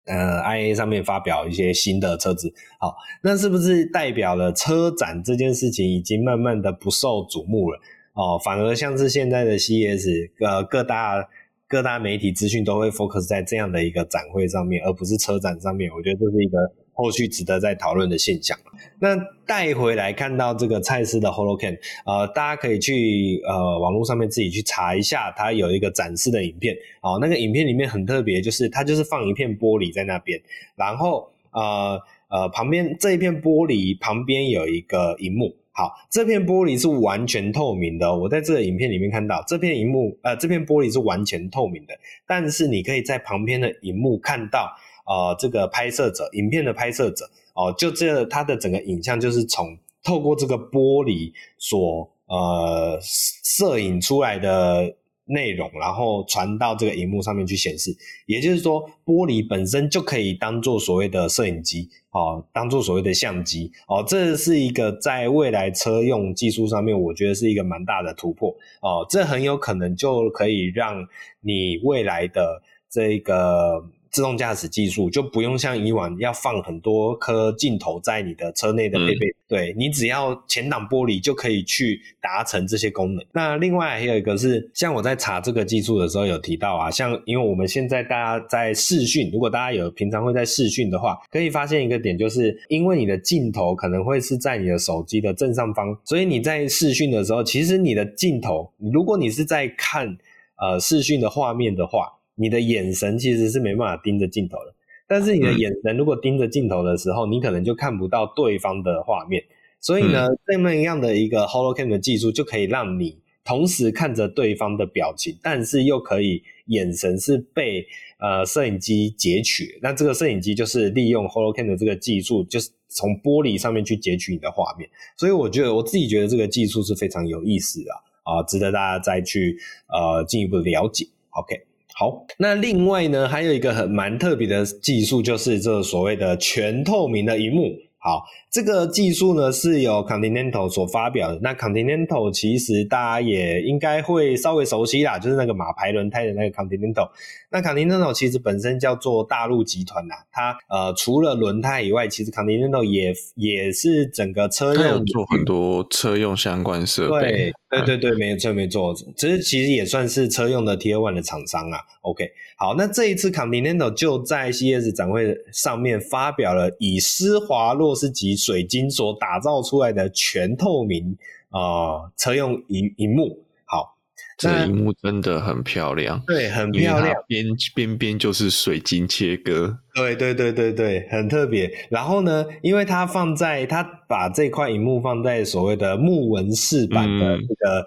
[0.06, 2.54] 呃，I A 上面发表一些新的车子。
[2.80, 7.80] 好，那是不是代表了车展这件事情已经慢慢的不受瞩目了？
[8.14, 11.28] 哦，反而像是现在的 CES 呃各大。
[11.66, 15.90] 各大媒体资讯都会 focus 在这样的一个展会上面，而不是车展上面。
[15.92, 16.60] 我觉得这是一个
[16.94, 18.58] 后续值得再讨论的现象。
[19.00, 26.76] 那带回来看到这个蔡司的 HoloCam，呃，大家可以去呃网络上面自己去查一下，它有一个展示的影片。
[27.02, 30.42] 哦，那个影片里面很特别，就是它就是放一片玻璃在那边，
[30.76, 35.56] 然后呃呃旁边这一片玻璃旁边有一个荧幕。
[35.76, 38.16] 好，这片玻璃是完全透明的。
[38.16, 41.96] 我在这个影片里面看到，这片荧幕，呃，这片玻璃是完全透明的。
[42.28, 44.72] 但是你可以在旁边的荧幕看到，
[45.06, 54.96] 呃，这个拍摄者，影片的拍摄者，哦、呃，就这它的整个影像就是从透过这个玻璃所呃摄影出来的。
[55.26, 71.08] 内容，然后传到这个荧幕上面去显示，也就是说，玻璃本身就可以当做所谓的摄影机哦，当做所谓的相机哦，这是一个在未来车用技术上面，我觉得是一个蛮大的突破哦，这很有可能就可以让
[71.40, 72.62] 你未来的
[72.92, 73.86] 这个。
[74.14, 83.26] 自动驾驶技术就不用像以往要放很多颗镜头在你的车内的配备，嗯、对，你只要前挡玻璃就可以去达成这些功能。
[83.34, 100.16] 那另外还有一个是，像我在查这个技术的时候有提到啊，像因为我们现在大家在视讯，如果大家有平常会在视讯的话，可以发现一个点，就是因为你的镜头可能会是在你的手机的正上方，所以你在视讯的时候，其实你的镜头，如果你是在看
[100.62, 102.14] 呃视讯的画面的话。
[102.36, 104.74] 你的眼神其实是没办法盯着镜头的，
[105.08, 109.44] 但是你的眼神如果盯着镜头的时候，你可能就看不到对方的画面。
[109.80, 117.86] 所以呢，这么样的一个 HoloCam 的技术就可以让你同时看着对方的表情，但是又可以眼神是被
[118.18, 119.78] 呃摄影机截取。
[119.82, 124.90] 那这个摄影机就是利用 HoloCam 的这个技术，就是从玻璃上面去截取你的画面。
[125.18, 127.92] 所以我觉得我自己觉得这个技术是非常有意思的
[128.24, 129.58] 啊，值得大家再去
[129.90, 131.06] 呃进一步了解。
[131.32, 131.73] OK。
[131.96, 137.72] 好，那另外呢，还有一个很蛮特别的技术，就是这所谓的全透明的荧幕。
[138.00, 138.24] 好，
[138.54, 141.40] 这个技术呢是由 Continental 所发表的。
[141.42, 147.10] 那 Continental 其实大家也应该会稍微熟悉啦，就是那个马牌轮胎的那个 Continental。
[147.50, 157.52] 那 Continental 其实本身叫做大陆集团呐，它呃除了轮胎以外，其实 Continental 也也是整个车用做很多车用相关设备。
[157.72, 161.80] 对对对对，没错没错，其实其实也算是车用的 Tier One 的厂商啊。
[162.02, 162.30] OK。
[162.56, 171.18] 好，那这一次 Continental 就在 CES 展会上面发表了以施华洛世奇水晶所打造出来的全透明
[171.50, 173.46] 啊、呃、车用银银幕。
[173.66, 173.96] 好，
[174.38, 181.72] 这银幕真的很漂亮，对，很漂亮，边边边就是水晶切割，对对对对对，很特别。
[181.90, 187.86] 然后呢，因为它放在它把这块银幕放在所谓的木纹饰板的这个。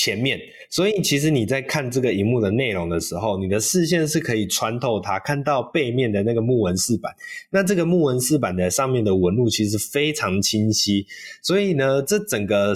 [0.00, 0.38] 前面，
[0.70, 7.12] 所以其实你在看这个荧幕的内容的时候，你的视线是可以穿透它，看到背面的那个木纹饰板。
[7.50, 11.04] 那这个木纹饰板的上面的纹路其实非常清晰，
[11.42, 12.72] 所以呢，这整个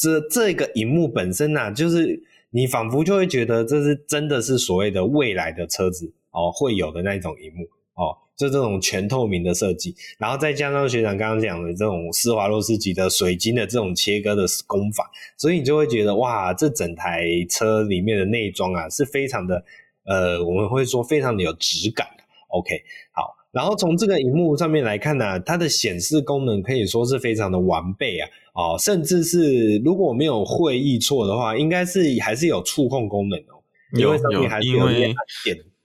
[0.00, 8.21] 这这个荧幕本身啊，就是你仿佛就会觉得这是真的是所谓的未来的车子哦会有的那一种荧幕哦。
[8.36, 19.62] 就这种全透明的设计，然后再加上学长刚刚讲的这种施华洛世奇的水晶的这种切割的工法，所以你就会觉得哇，这整台车里面的内装啊是非常的，
[20.04, 22.06] 呃，我们会说非常的有质感。
[22.48, 22.70] OK，
[23.12, 35.14] 好，然后从这个荧幕上面来看呢、啊，它的显示功能可以说是非常的完备啊，哦，甚至是如果我没有会意错的话，应该是还是有触控功能哦，有有，因为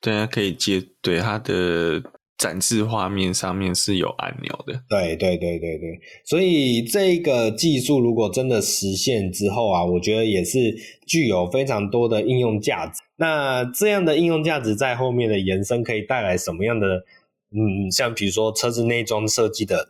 [0.01, 2.01] 对啊，可以接对它的。
[2.37, 10.75] 展示画面上面是有按钮的，对对对对对，所以这个技术如果真的实现之后啊，我觉得也是
[11.07, 13.01] 具有非常多的应用价值。
[13.15, 17.03] 那这样的应用价值在后面的延伸可以带来什么样的？
[17.49, 19.89] 嗯，像比如说车子内装设计的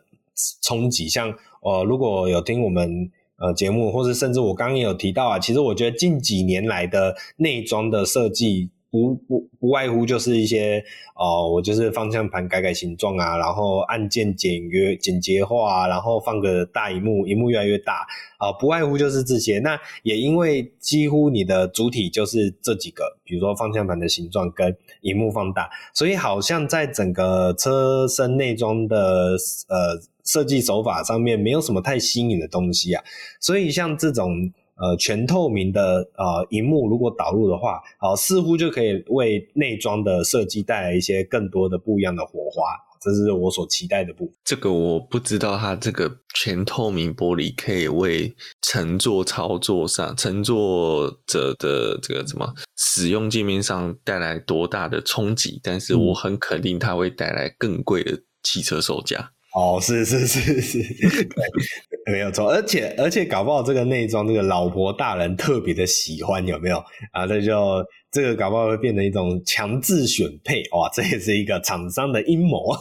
[0.62, 8.70] 冲击，像呃，如果有听我们呃节目，或者甚至我刚刚也有提到啊，其实我觉得近几年来的内装的设计。
[8.90, 10.82] 不不不外乎就是一些
[11.14, 18.06] 哦，我就是方向盘改改形状啊，然后按键简约简洁化，然后放个大荧幕，荧幕越来越大
[18.38, 19.58] 啊，不外乎就是这些。
[19.58, 29.36] 那也因为几乎你的主体就是这几个，比如说方向盘的形状跟荧幕放大，所以好像在整个车身内装的
[29.68, 33.04] 呃设计手法上面没有什么太新颖的东西啊，
[33.38, 34.50] 所以像这种。
[34.80, 42.62] 呃，全透明的呃荧幕如果导入的话，啊、呃，似乎就可以为内装的设计带来一些更多的不一样的火花，
[43.00, 44.34] 这是我所期待的部分。
[44.44, 59.32] 这个我不知道，它这个全透明玻璃可以为乘坐操作上乘坐者的这个什么使用界面上带来多大的冲击，但是我很肯定它会带来更贵的汽车售价。
[59.58, 60.78] 哦，是是是是，
[61.24, 66.78] 对，没有错，而且而且搞不好这个内装，这个老婆大人特别的喜欢，有没有
[67.10, 67.26] 啊？
[67.26, 72.72] 这就这个搞不好会变成一种强制选配，哇，这也是一个厂商的阴谋。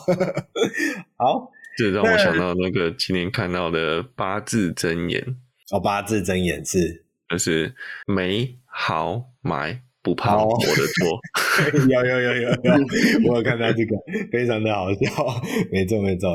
[1.17, 5.25] 好，这让我想到那个今天看到的八字真言
[5.71, 7.73] 哦，八字真言是就是
[8.05, 9.81] 没好买。
[10.03, 11.19] 不怕我的错，
[11.89, 12.73] 有有有有有，
[13.27, 13.93] 我有看到这个，
[14.31, 16.33] 非常的好笑，没错没错，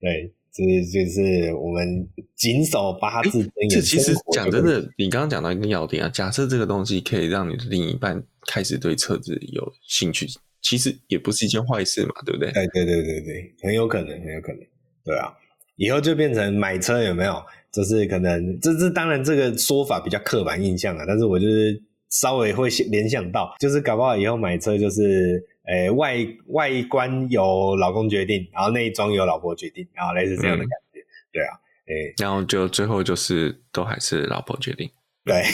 [0.00, 3.70] 对，对，这是就是我们谨守八字真言。
[3.70, 10.26] 这其实讲真的，你刚刚讲到一个要点啊，假设这个东西可以让你的另一半开始对车子有兴趣，
[10.62, 12.50] 其实也不是一件坏事嘛，对不对？
[12.52, 14.60] 对对对对对，很有可能，很有可能，
[15.04, 15.32] 对啊，
[15.76, 17.42] 以后就变成买车有没有？
[17.72, 21.82] 就是可能，这这当然这个说法比较刻板印象啊，但是我就是。
[22.10, 26.16] 稍微会联想到，就是搞不好以后买车就是，诶、欸、外
[26.46, 31.52] 外观由老公决定，然后内装由老婆决定，然后类似这样的感觉，嗯、对啊，
[31.86, 34.90] 诶、欸，然后就最后就是都还是老婆决定，
[35.28, 35.44] 对，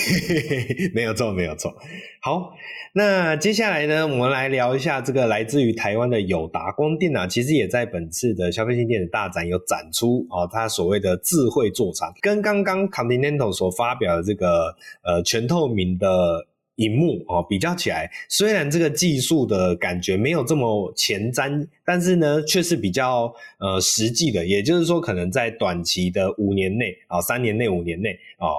[0.95, 1.75] 没有错，没有错。
[2.23, 2.55] 好，
[2.95, 16.47] 那接下来呢，我们来聊一下这个来自于台湾的友达光电啊，其实也在本次的消费性电子大展有展出哦，它所谓的智慧座舱，跟刚刚 Continental 所发表的这个呃全透明的。
[16.77, 24.45] 荧幕哦，比较起来，虽然这个技术的感觉没有这么前瞻，但是呢，却是比较呃实际的。
[24.45, 28.59] 也就是说，可能在短期的五年内啊、三年内、五年内哦，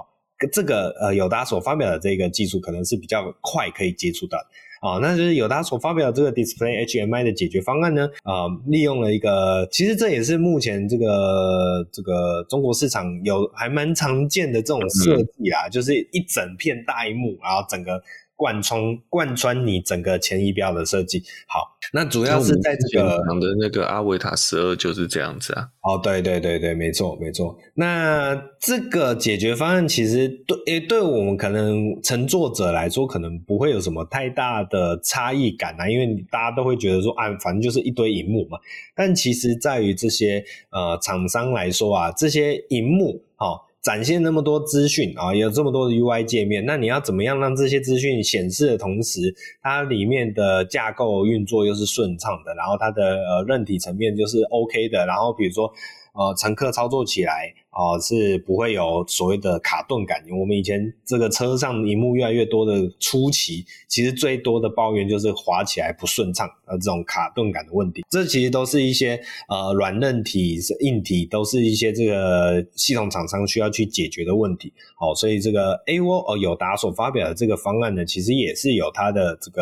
[0.52, 4.46] 这个呃友达所发表的这个技术，可能是比较快可以接触到的。
[4.82, 18.02] 啊、那就是友达所发表的这个 Display HMI 的解决方案呢，啊、利用了一个，其实这也是目前这个这个中国市场有还蛮常见的这种设计啊，就是一整片大屏幕，然后整个。
[18.36, 25.70] 贯穿贯穿你整个前仪表的设计，好，那主要是在这个讲的那个阿维塔十二就是这样子啊。
[25.82, 27.58] 哦，对对对对，没错没错。
[27.76, 38.58] 那这个解决方案其实对诶，对我们可能乘坐者来说，可能不会有什么太大的差异感啊，因为大家都会觉得说，啊，反正就是一堆荧幕嘛。
[38.96, 43.62] 但其实在于这些呃厂商来说啊，这些荧幕，好、哦。
[43.86, 49.32] 展现那么多资讯啊，有这么多的 UI 界面，那你要怎么样让这些资讯显示的同时，
[49.62, 55.72] 它里面的架构运作又是顺畅的，然后它的呃韧体层面就是 OK 的，然后比如说
[56.16, 60.24] 呃乘客操作起来啊、是不会有所谓的卡顿感。
[60.32, 68.06] 我们以前这个车上荧幕越来越多的初期，其实最多的抱怨就是滑起来不顺畅，呃这种卡顿感的问题。
[68.10, 74.72] 这其实都是一些呃软韧体、硬体，都是一些这个系统厂商需要去解决的问题。
[74.98, 76.32] 好、哦，所以这个 A.O.
[76.32, 79.62] 呃友达所发表的这个方案呢，其实也是有它的这个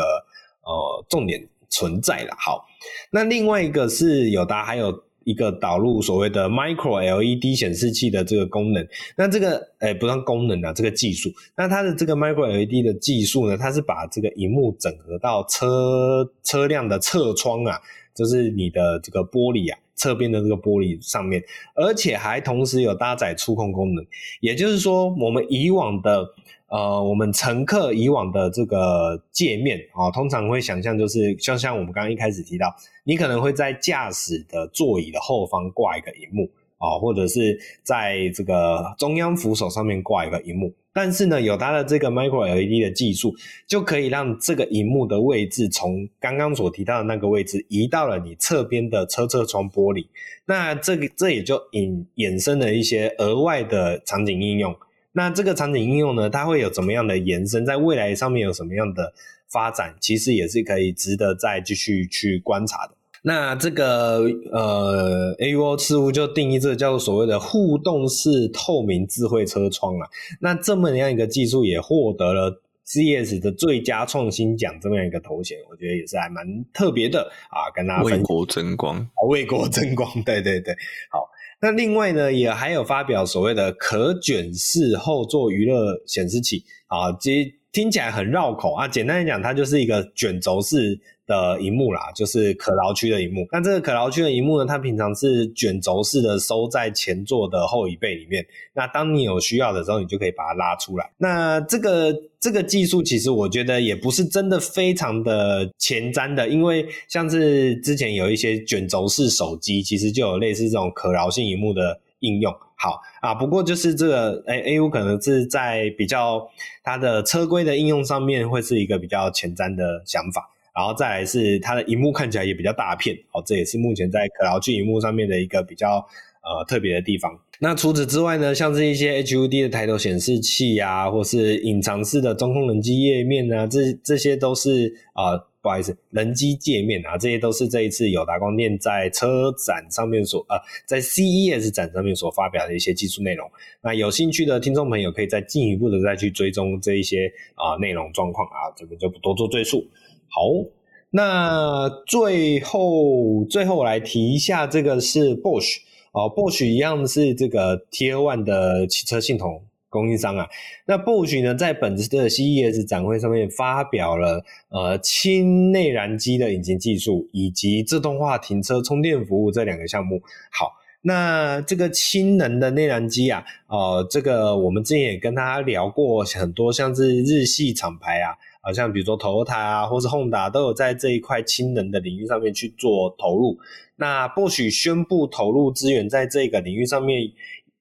[0.64, 2.36] 呃重点存在的。
[2.38, 2.68] 好。
[3.12, 4.92] 那另外一个是友达还有
[5.26, 17.80] 一个导入所谓的 Micro LED 显示器的这个功能，那这个诶、不算功能啊，这个技术，那它的这个 Micro LED 的技术呢，它是把这个荧幕整合到车车辆的侧窗啊，
[18.14, 21.44] 就是你的这个玻璃啊，侧边的这个玻璃上面，
[21.76, 24.06] 而且还同时有搭载触控功能，
[24.42, 26.34] 也就是说我们以往的。
[26.70, 36.50] 呃，我们乘客以往的这个界面啊、哦，通常会想象就是，就像我们刚刚一开始提到，你可能会在驾驶的座椅的后方挂一个荧幕、
[36.84, 40.74] 哦，或者是在这个中央扶手上面挂一个荧幕。
[40.92, 43.34] 但是呢，有它的这个 Micro LED 的技术，
[43.66, 50.06] 就可以让这个荧幕的位置从刚刚所提到的那个位置移到了你侧边的车侧窗玻璃。
[50.46, 54.76] 那这个这也就引衍生了一些额外的场景应用。
[55.14, 57.66] 那这个场景应用呢，它会有怎么样的延伸？
[57.66, 59.14] 在未来上面有什么样的
[59.48, 59.96] 发展？
[60.00, 62.94] 其实也是可以值得再继续去观察的。
[63.26, 64.20] 那这个
[64.52, 70.08] 呃，AUO 似乎就定义这个叫做所谓的互动式透明智慧车窗啊。
[70.42, 78.04] 那这么样一个技术也获得了 CES 的最佳创新奖这么样一个头衔，我觉得也是还蛮特别的啊，跟大家。
[78.04, 80.76] 为国争光，为国争光，对对对，
[81.10, 81.30] 好。
[81.62, 88.86] 那另外呢，也还有发表所谓的可卷式后座娱乐显示器啊，其实听起来很绕口啊。
[88.86, 93.48] 简单来讲，它就是一个卷轴式的荧幕啦，就是可劳区的荧幕。
[93.52, 98.46] 那这个可劳区的荧幕呢，它平常是卷轴式的收在前座的后椅背里面。
[98.74, 101.12] 那当你有需要的时候，你就可以把它拉出来。
[101.18, 112.54] 那这个这个技术其实我觉得也不是真的非常的前瞻的，因为像是之前有一些卷轴式手机，其实就有类似这种可劳性荧幕的应用。
[112.76, 116.46] 好啊，不过就是这个，哎，AU 可能是在比较
[116.84, 120.50] 它的车规的应用上面会是一个比较前瞻的想法。
[120.76, 125.98] 然后再来是它的荧幕看起来也比较大片，哦，这也是目前在可劳区荧幕上面的一个比较
[126.42, 127.40] 呃特别的地方。
[127.60, 143.50] 那除此之外呢，像是一些 HUD 的抬头显示器啊，或是隐藏式的中控人机页面啊，这这些都是啊、不好意思，人机界面啊，这些都是这一次友达光电在车展上面所呃，在 CES 展上面所发表的一些技术内容。
[143.82, 149.88] 那有兴趣的听众朋友可以再进一步的再去追踪这一些啊、内容状况啊，这边就不多做赘述。
[150.36, 150.68] 好，
[151.12, 155.78] 那最后最后我来提一下，这个是 Bosch
[156.12, 160.48] 哦，Bosch 一样是这个 T One 的汽车系统供应商啊。
[160.88, 170.20] 那 Bosch 呢，在本次的 CES 展会上面发表了呃氢内燃机的引擎技术以及自动化停车充电服务这两个项目。
[170.52, 170.72] 好，
[171.04, 178.34] 那这个氢能的内燃机啊，呃，这个我们之前也跟大家聊过很多，像是日系厂牌啊。
[178.66, 183.60] 好像比如说投胎啊，或是 Honda 都有在这一块氢能的领域上面去做投入。
[183.98, 187.30] 那或许宣布投入资源在这个领域上面，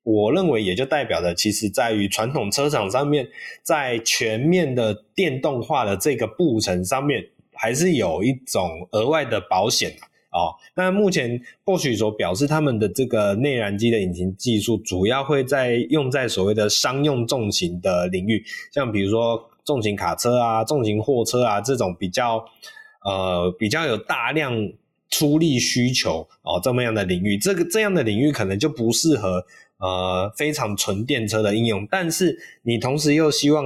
[0.03, 3.28] 我认为也就代表的，其实在于传统车厂上面，
[3.62, 7.24] 在全面的电动化的这个步程上面，
[7.55, 9.93] 还是有一种额外的保险
[10.33, 10.59] 哦。
[10.74, 19.49] 那目前或许所表示，他们的这个内燃机的引擎技术，主要会在用在所谓的商用重型的领域，像比如说。
[19.65, 22.45] 重型卡车啊，重型货车啊，这种比较
[23.05, 24.55] 呃比较有大量
[25.11, 29.45] 出力需求哦，这么样的领域，这个这样的领域可能就不适合
[29.79, 33.65] 呃非常纯电车的应用，但是你同时又希望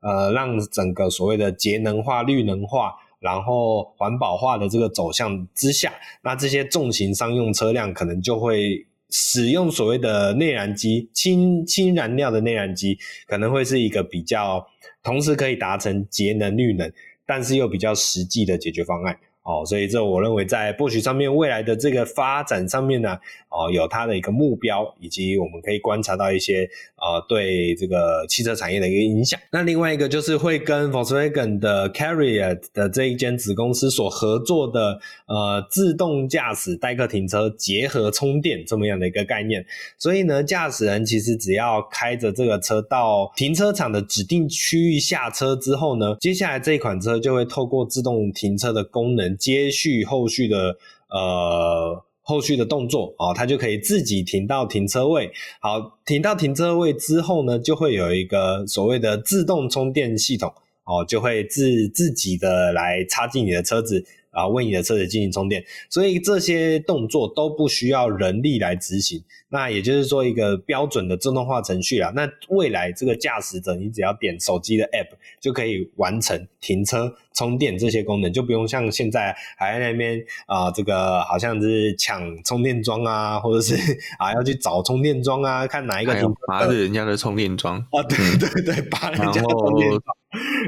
[0.00, 5.92] 呃让整个所谓的节能化、绿能化，然后环保化的这个走向之下，
[6.22, 14.66] 那这些重型商用车辆可能就会使用所谓的内燃机、氢氢燃料的内燃机，可能会是一个比较。
[15.02, 16.92] 同时可以达成节能绿能，
[17.24, 19.16] 但是又比较实际的解决方案。
[19.46, 23.16] 哦，所以这我认为在 Bosch 上面未来的这个发展上面呢，
[23.48, 29.38] 哦，有它的一个目标，以及我们可以观察到一些呃对这个汽车产业的一个影响。
[29.52, 39.64] 那另外一个就是会跟 Volkswagen 的 CARIAD 的这一间子公司所合作的呃自动驾驶代客停车结合充电这么样的一个概念。
[39.96, 49.35] 所以呢，驾驶人其实只要开着这个车到停车场的指定区域下车之后呢，接下来这一款车就会透过自动停车的功能。
[49.36, 50.76] 接续后续的
[51.08, 55.30] 呃后续的动作哦，它就可以自己停到停车位。
[55.60, 60.52] 好，停到停车位之后呢，就会有一个所谓的自动充电系统
[60.84, 64.04] 哦，就会自自己的来插进你的车子。
[64.36, 69.24] 啊，为你的车子进行充电，所以这些动作都不需要人力来执行。
[69.48, 72.12] 那也就是说，一个标准的自动化程序啦。
[72.14, 83.76] 那未来这个驾驶者，你只要点手机的 App 就可以完成停车、充电这些功能，就不用像现在还在那边啊、呃，这个好像是抢充电桩啊，或者是
[84.18, 90.02] 啊要去找充电桩啊，看哪一个停拔着人家的充电桩啊，对对对，拔人家的充电桩。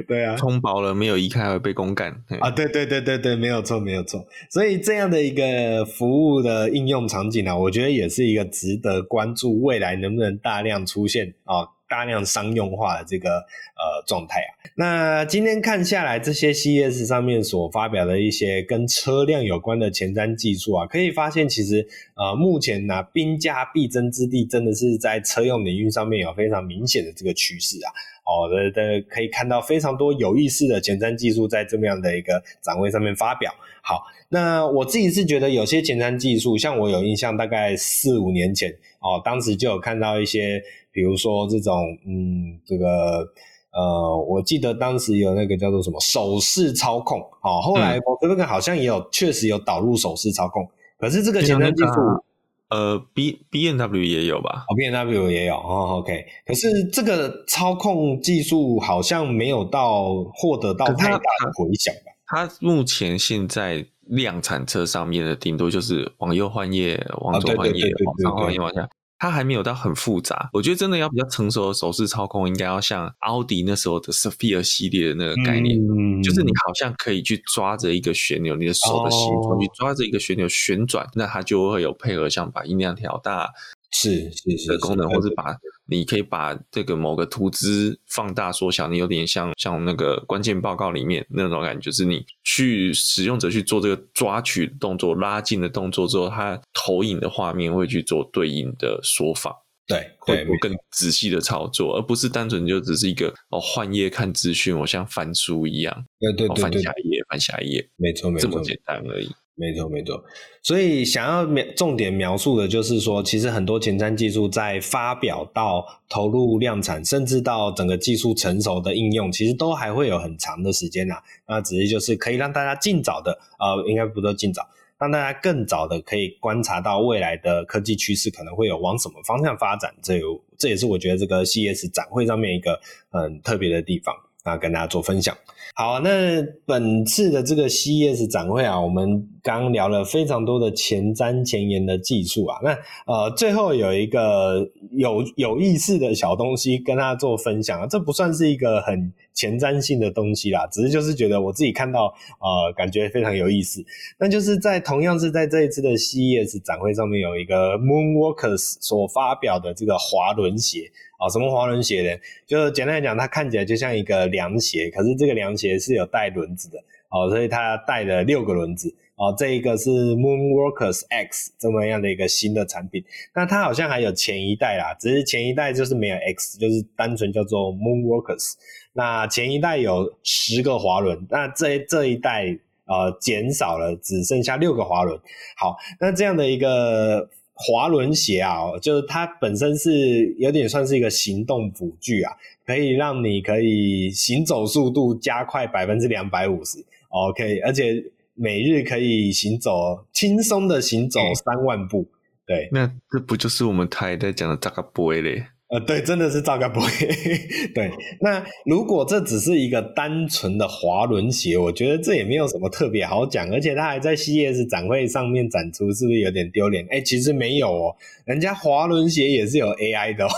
[0.08, 2.50] 对啊，充饱了没有移开会被公干啊！
[2.50, 4.26] 对对对对对，没有错没有错。
[4.48, 14.50] 所以这样的一个服务的应用场景呢、啊，我觉得也是一个值得关注，未来能不能大量出现啊，大量商用化的这个呃状态啊。
[14.76, 27.92] 那今天看下来，这些 CES 上面所发表的一些跟车辆有关的前瞻技术啊，可以发现其实呃目前呢、啊，兵家必争之地，真的是在车用领域上面有非常明显的这个趋势啊。
[28.28, 33.50] 哦，的的可以看到非常多有意思的前瞻技术在这么样的一个展位上面发表。
[33.82, 38.70] 好，那我自己是觉得有些前瞻技术，像我有印象，大概四五年前
[39.00, 40.62] 哦，当时就有看到一些，
[40.92, 41.74] 比如说这种，
[42.06, 43.26] 嗯，这个
[43.72, 50.68] 呃，我记得当时有那个叫做什么手势操控，哦，后来 Volkswagen 好像也有确实有导入手势操控，
[50.98, 52.22] 可是这个前瞻技术。
[52.70, 54.66] 呃，B B N W 也有吧？
[54.68, 56.24] 哦，B N W 也有哦，OK。
[56.46, 62.12] 可是这个操控技术好像没有到获得到太大的回响吧？
[62.26, 68.88] 它目前现在量产车上面的顶多就是往右换页，往左换页，往上换页，往下。
[69.18, 83.50] 它还没有到很复杂，我觉得真的要比较成熟的手势操控，应该要像奥迪那时候的 Sphere 系列的那个概念，嗯、就是你好像可以去抓着一个旋钮，你的手的形状去抓着一个旋钮旋转，那它就会有配合，像把音量调大。
[83.90, 109.30] 是是是的功能，或是把你可以把这个某个图资放大缩小，你有点像像那个关键报告里面那种感觉，就是你去使用者去做这个抓取动作、拉近的动作之后，它投影的画面会去做对应的说法，对，会更仔细的操作，而不是单纯就只是一个哦换页看资讯，我像翻书一样，对对对，对，翻下一页，翻下一页，没错没错，这么简单而已。
[109.58, 110.22] 没错，没错。
[110.62, 121.16] 所以想要描重点描述的就是说，其实很多前瞻技术在发表到投入量产，甚至到整个技术成熟的应用，其实都还会有很长的时间呐。
[121.48, 124.62] 那只是就是可以让大家尽早的，呃，应该不说尽早，
[124.96, 129.92] 让大家更早的可以观察到未来的科技趋势可能会有往什么方向发展。
[130.00, 132.78] 这有，这也是我觉得这个 CES 展会上面一个
[133.10, 134.14] 很特别的地方。
[134.44, 135.36] 啊，跟大家做分享。
[135.74, 142.58] 好，那本次的这个 CES 展会啊，我们刚刚聊了非常多的前瞻前沿的技术啊。
[142.62, 142.70] 那
[143.06, 147.86] 呃，最后有一个有有意思的小东西跟大家做分享啊。
[147.86, 153.82] 这不算是一个很前瞻性的东西啦，只是就是觉得我自己看到呃，感觉非常有意思。
[154.18, 160.90] 那就是在同样是在这一次的 CES 展会上面，有一个 Moonwalkers 所发表的这个滑轮鞋。
[161.18, 162.20] 哦，什么滑轮鞋呢？
[162.46, 166.78] 就简单来讲，它看起来就像一个凉鞋，可是这个凉鞋是有带轮子的
[167.08, 169.34] 哦，所以它带了六个轮子哦。
[169.36, 173.04] 这一个是 Moonwalkers X 这么样的一个新的产品，
[173.34, 178.54] 那它好像还有前一代啦，只是前一代就是没有 X，就是单纯叫做 Moonwalkers。
[178.94, 185.20] 那前一代有十个滑轮，那这这一代呃减少了，只剩下六个滑轮。
[185.58, 187.28] 好，那这样的一个。
[187.60, 192.32] 滑轮鞋啊，就是它本身是有点算是一个行动辅具啊，
[192.64, 198.00] 可以让你可以行走速度加快百分之两百五十，OK，而且
[198.38, 202.08] 每日可以行走轻松的行走三万步，
[202.46, 205.46] 对，那这不就是我们台在讲的这个 boy 嘞？
[205.70, 206.88] 呃，对，真的是照个不会。
[207.74, 207.90] 对，
[208.22, 216.86] 那如果这只是一个单纯的滑轮鞋，我觉得这也没有什么特别好讲，而且它还在 CES 展会上面展出，是不是有点丢脸？
[216.90, 220.30] 哎，其实没有哦，人家滑轮鞋也是有 AI 的哦。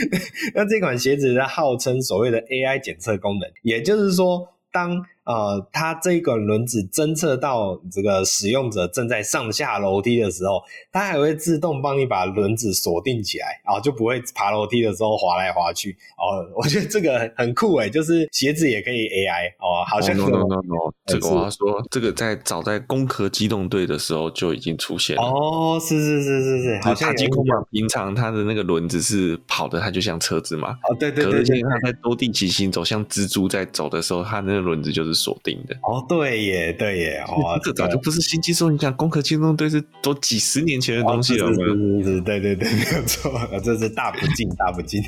[0.54, 10.62] 那这款鞋子它号称所谓的 AI 检测功能，也就是说，当呃，它这个轮子侦测到这个使用者正在上下楼梯的时候，
[10.92, 15.96] 它还会自动帮你把轮子锁定起来，啊，就不会爬楼梯的时候滑来滑去。
[16.18, 25.22] 哦，我觉得这个很酷诶，就是鞋子也可以 AI 哦，好像 no no no no, no，这个我要说，这个在早在攻壳机动队的时候就已经出现了。
[25.22, 30.72] 哦，是是是是是，好像机空嘛，平常它的那个轮子是跑的，它就像车子嘛。
[30.86, 35.13] 哦，对对对，对，可是它在多地骑行走，像蜘蛛在走的时候，它那个轮子就是。
[35.14, 35.74] 就是锁定的。
[35.82, 41.46] 哦，对耶，对耶，哦，这早就不是新技术，你想攻壳机动队是都几十年前的东西了。
[41.48, 45.02] 是是是，对对对，没有错， 这是大不敬，大不敬。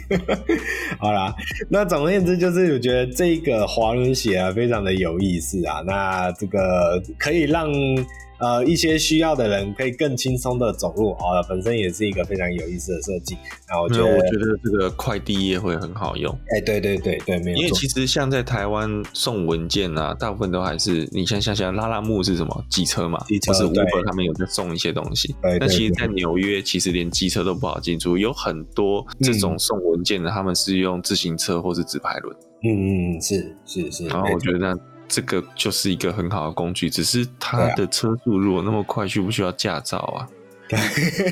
[0.99, 1.35] 好啦，
[1.69, 5.83] 那总而言之，就是我觉得这个滑轮鞋啊，非常的有意思啊。
[5.87, 7.71] 那这个可以让。
[8.39, 13.37] 呃，一些需要的人可以更轻松的走路啊，本身也是一个非常有意思的设计。
[13.69, 16.33] 那我觉得，我觉得这个快递业会很好用。
[16.51, 17.57] 哎、欸，对对对对，没有。
[17.57, 25.35] 因为其实像在台湾送文件啊，大部分都还是你像像像拉拉木是什么机车嘛，机车或是 Uber 他们有在送一些东西。
[25.43, 25.59] 对。
[25.59, 32.37] 但其实，在纽约，其实连机车都不好进出，有很多这种送文件的，他们是用自行车或是纸牌轮。
[32.65, 34.07] 嗯嗯，是是是。
[34.07, 34.79] 然后我觉得那。
[35.09, 40.29] 这个就是一个很好的工具，只是它的车速如果那么快，需不需要驾照啊？
[40.69, 40.79] 对，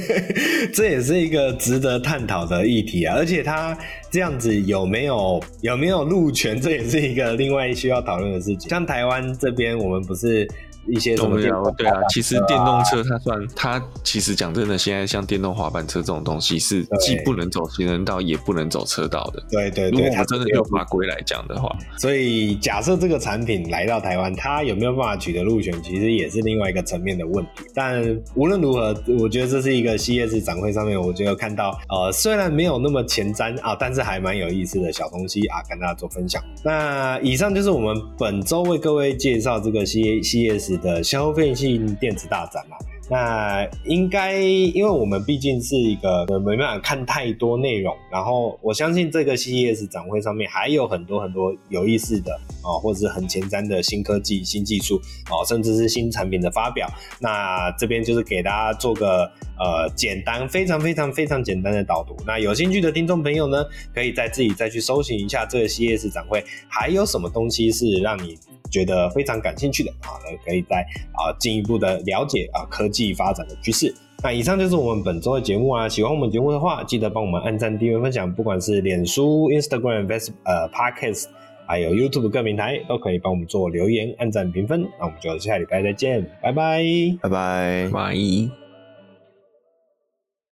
[0.73, 3.17] 这也是一个值得探讨的议题啊！
[3.17, 3.77] 而且它
[4.11, 8.69] 这样子有没有有没有路权，这也是一个另外需要讨论的事情。
[8.69, 10.49] 像台湾这边，我们不是。
[10.87, 19.43] 一些什么对啊，对啊，其实电动车它算它其实讲真的，现在像电动滑板车这种东西是既不能走行人道，也不能走车道的。
[19.51, 27.51] 对对对，如果它真的有法规来讲的话，所以假设这个产品来到台湾，它有没有办法取得入选，其实也是另外一个层面的问题。
[27.75, 36.43] 但无论如何，我觉得这是一个 CES 展会上面，我觉得看到呃，虽然没有那么前瞻啊，但是还蛮有意思的小东西啊，跟大家做分享。
[36.63, 40.74] 那以上就是我们本周为各位介绍这个 CES。
[40.79, 42.77] 的消费性电子大展嘛。
[43.11, 56.89] 那应该，因为我们毕竟是一个没办法看太多内容，然后我相信这个 CES 展会上面还有很多很多有意思的啊，或者是很前瞻的新科技、新技术啊，甚至是新产品的发表。
[57.21, 62.17] 那这边就是给大家做个呃简单、非常非常非常简单的导读。
[62.27, 68.39] 那有兴趣的听众朋友呢，可以再自己再去搜寻一下这个 CES 展会还有什么东西是让你
[68.71, 70.81] 觉得非常感兴趣的啊，那可以再
[71.13, 72.89] 啊进一步的了解啊科。
[72.95, 73.93] 技发展的趋势。
[74.23, 75.89] 那以上就是我们本周的节目啊！
[75.89, 78.33] 喜欢我们节目的话，记得帮我们按赞、订阅、分享。
[78.33, 81.25] 不管是脸书、Instagram、Facebook、呃、Podcast，
[81.67, 84.83] 还有 YouTube 各平台，都可以帮我们做留言、按赞、评分。
[85.01, 86.85] 那我们就下礼拜再见，拜拜，
[87.21, 88.64] 拜拜，拜。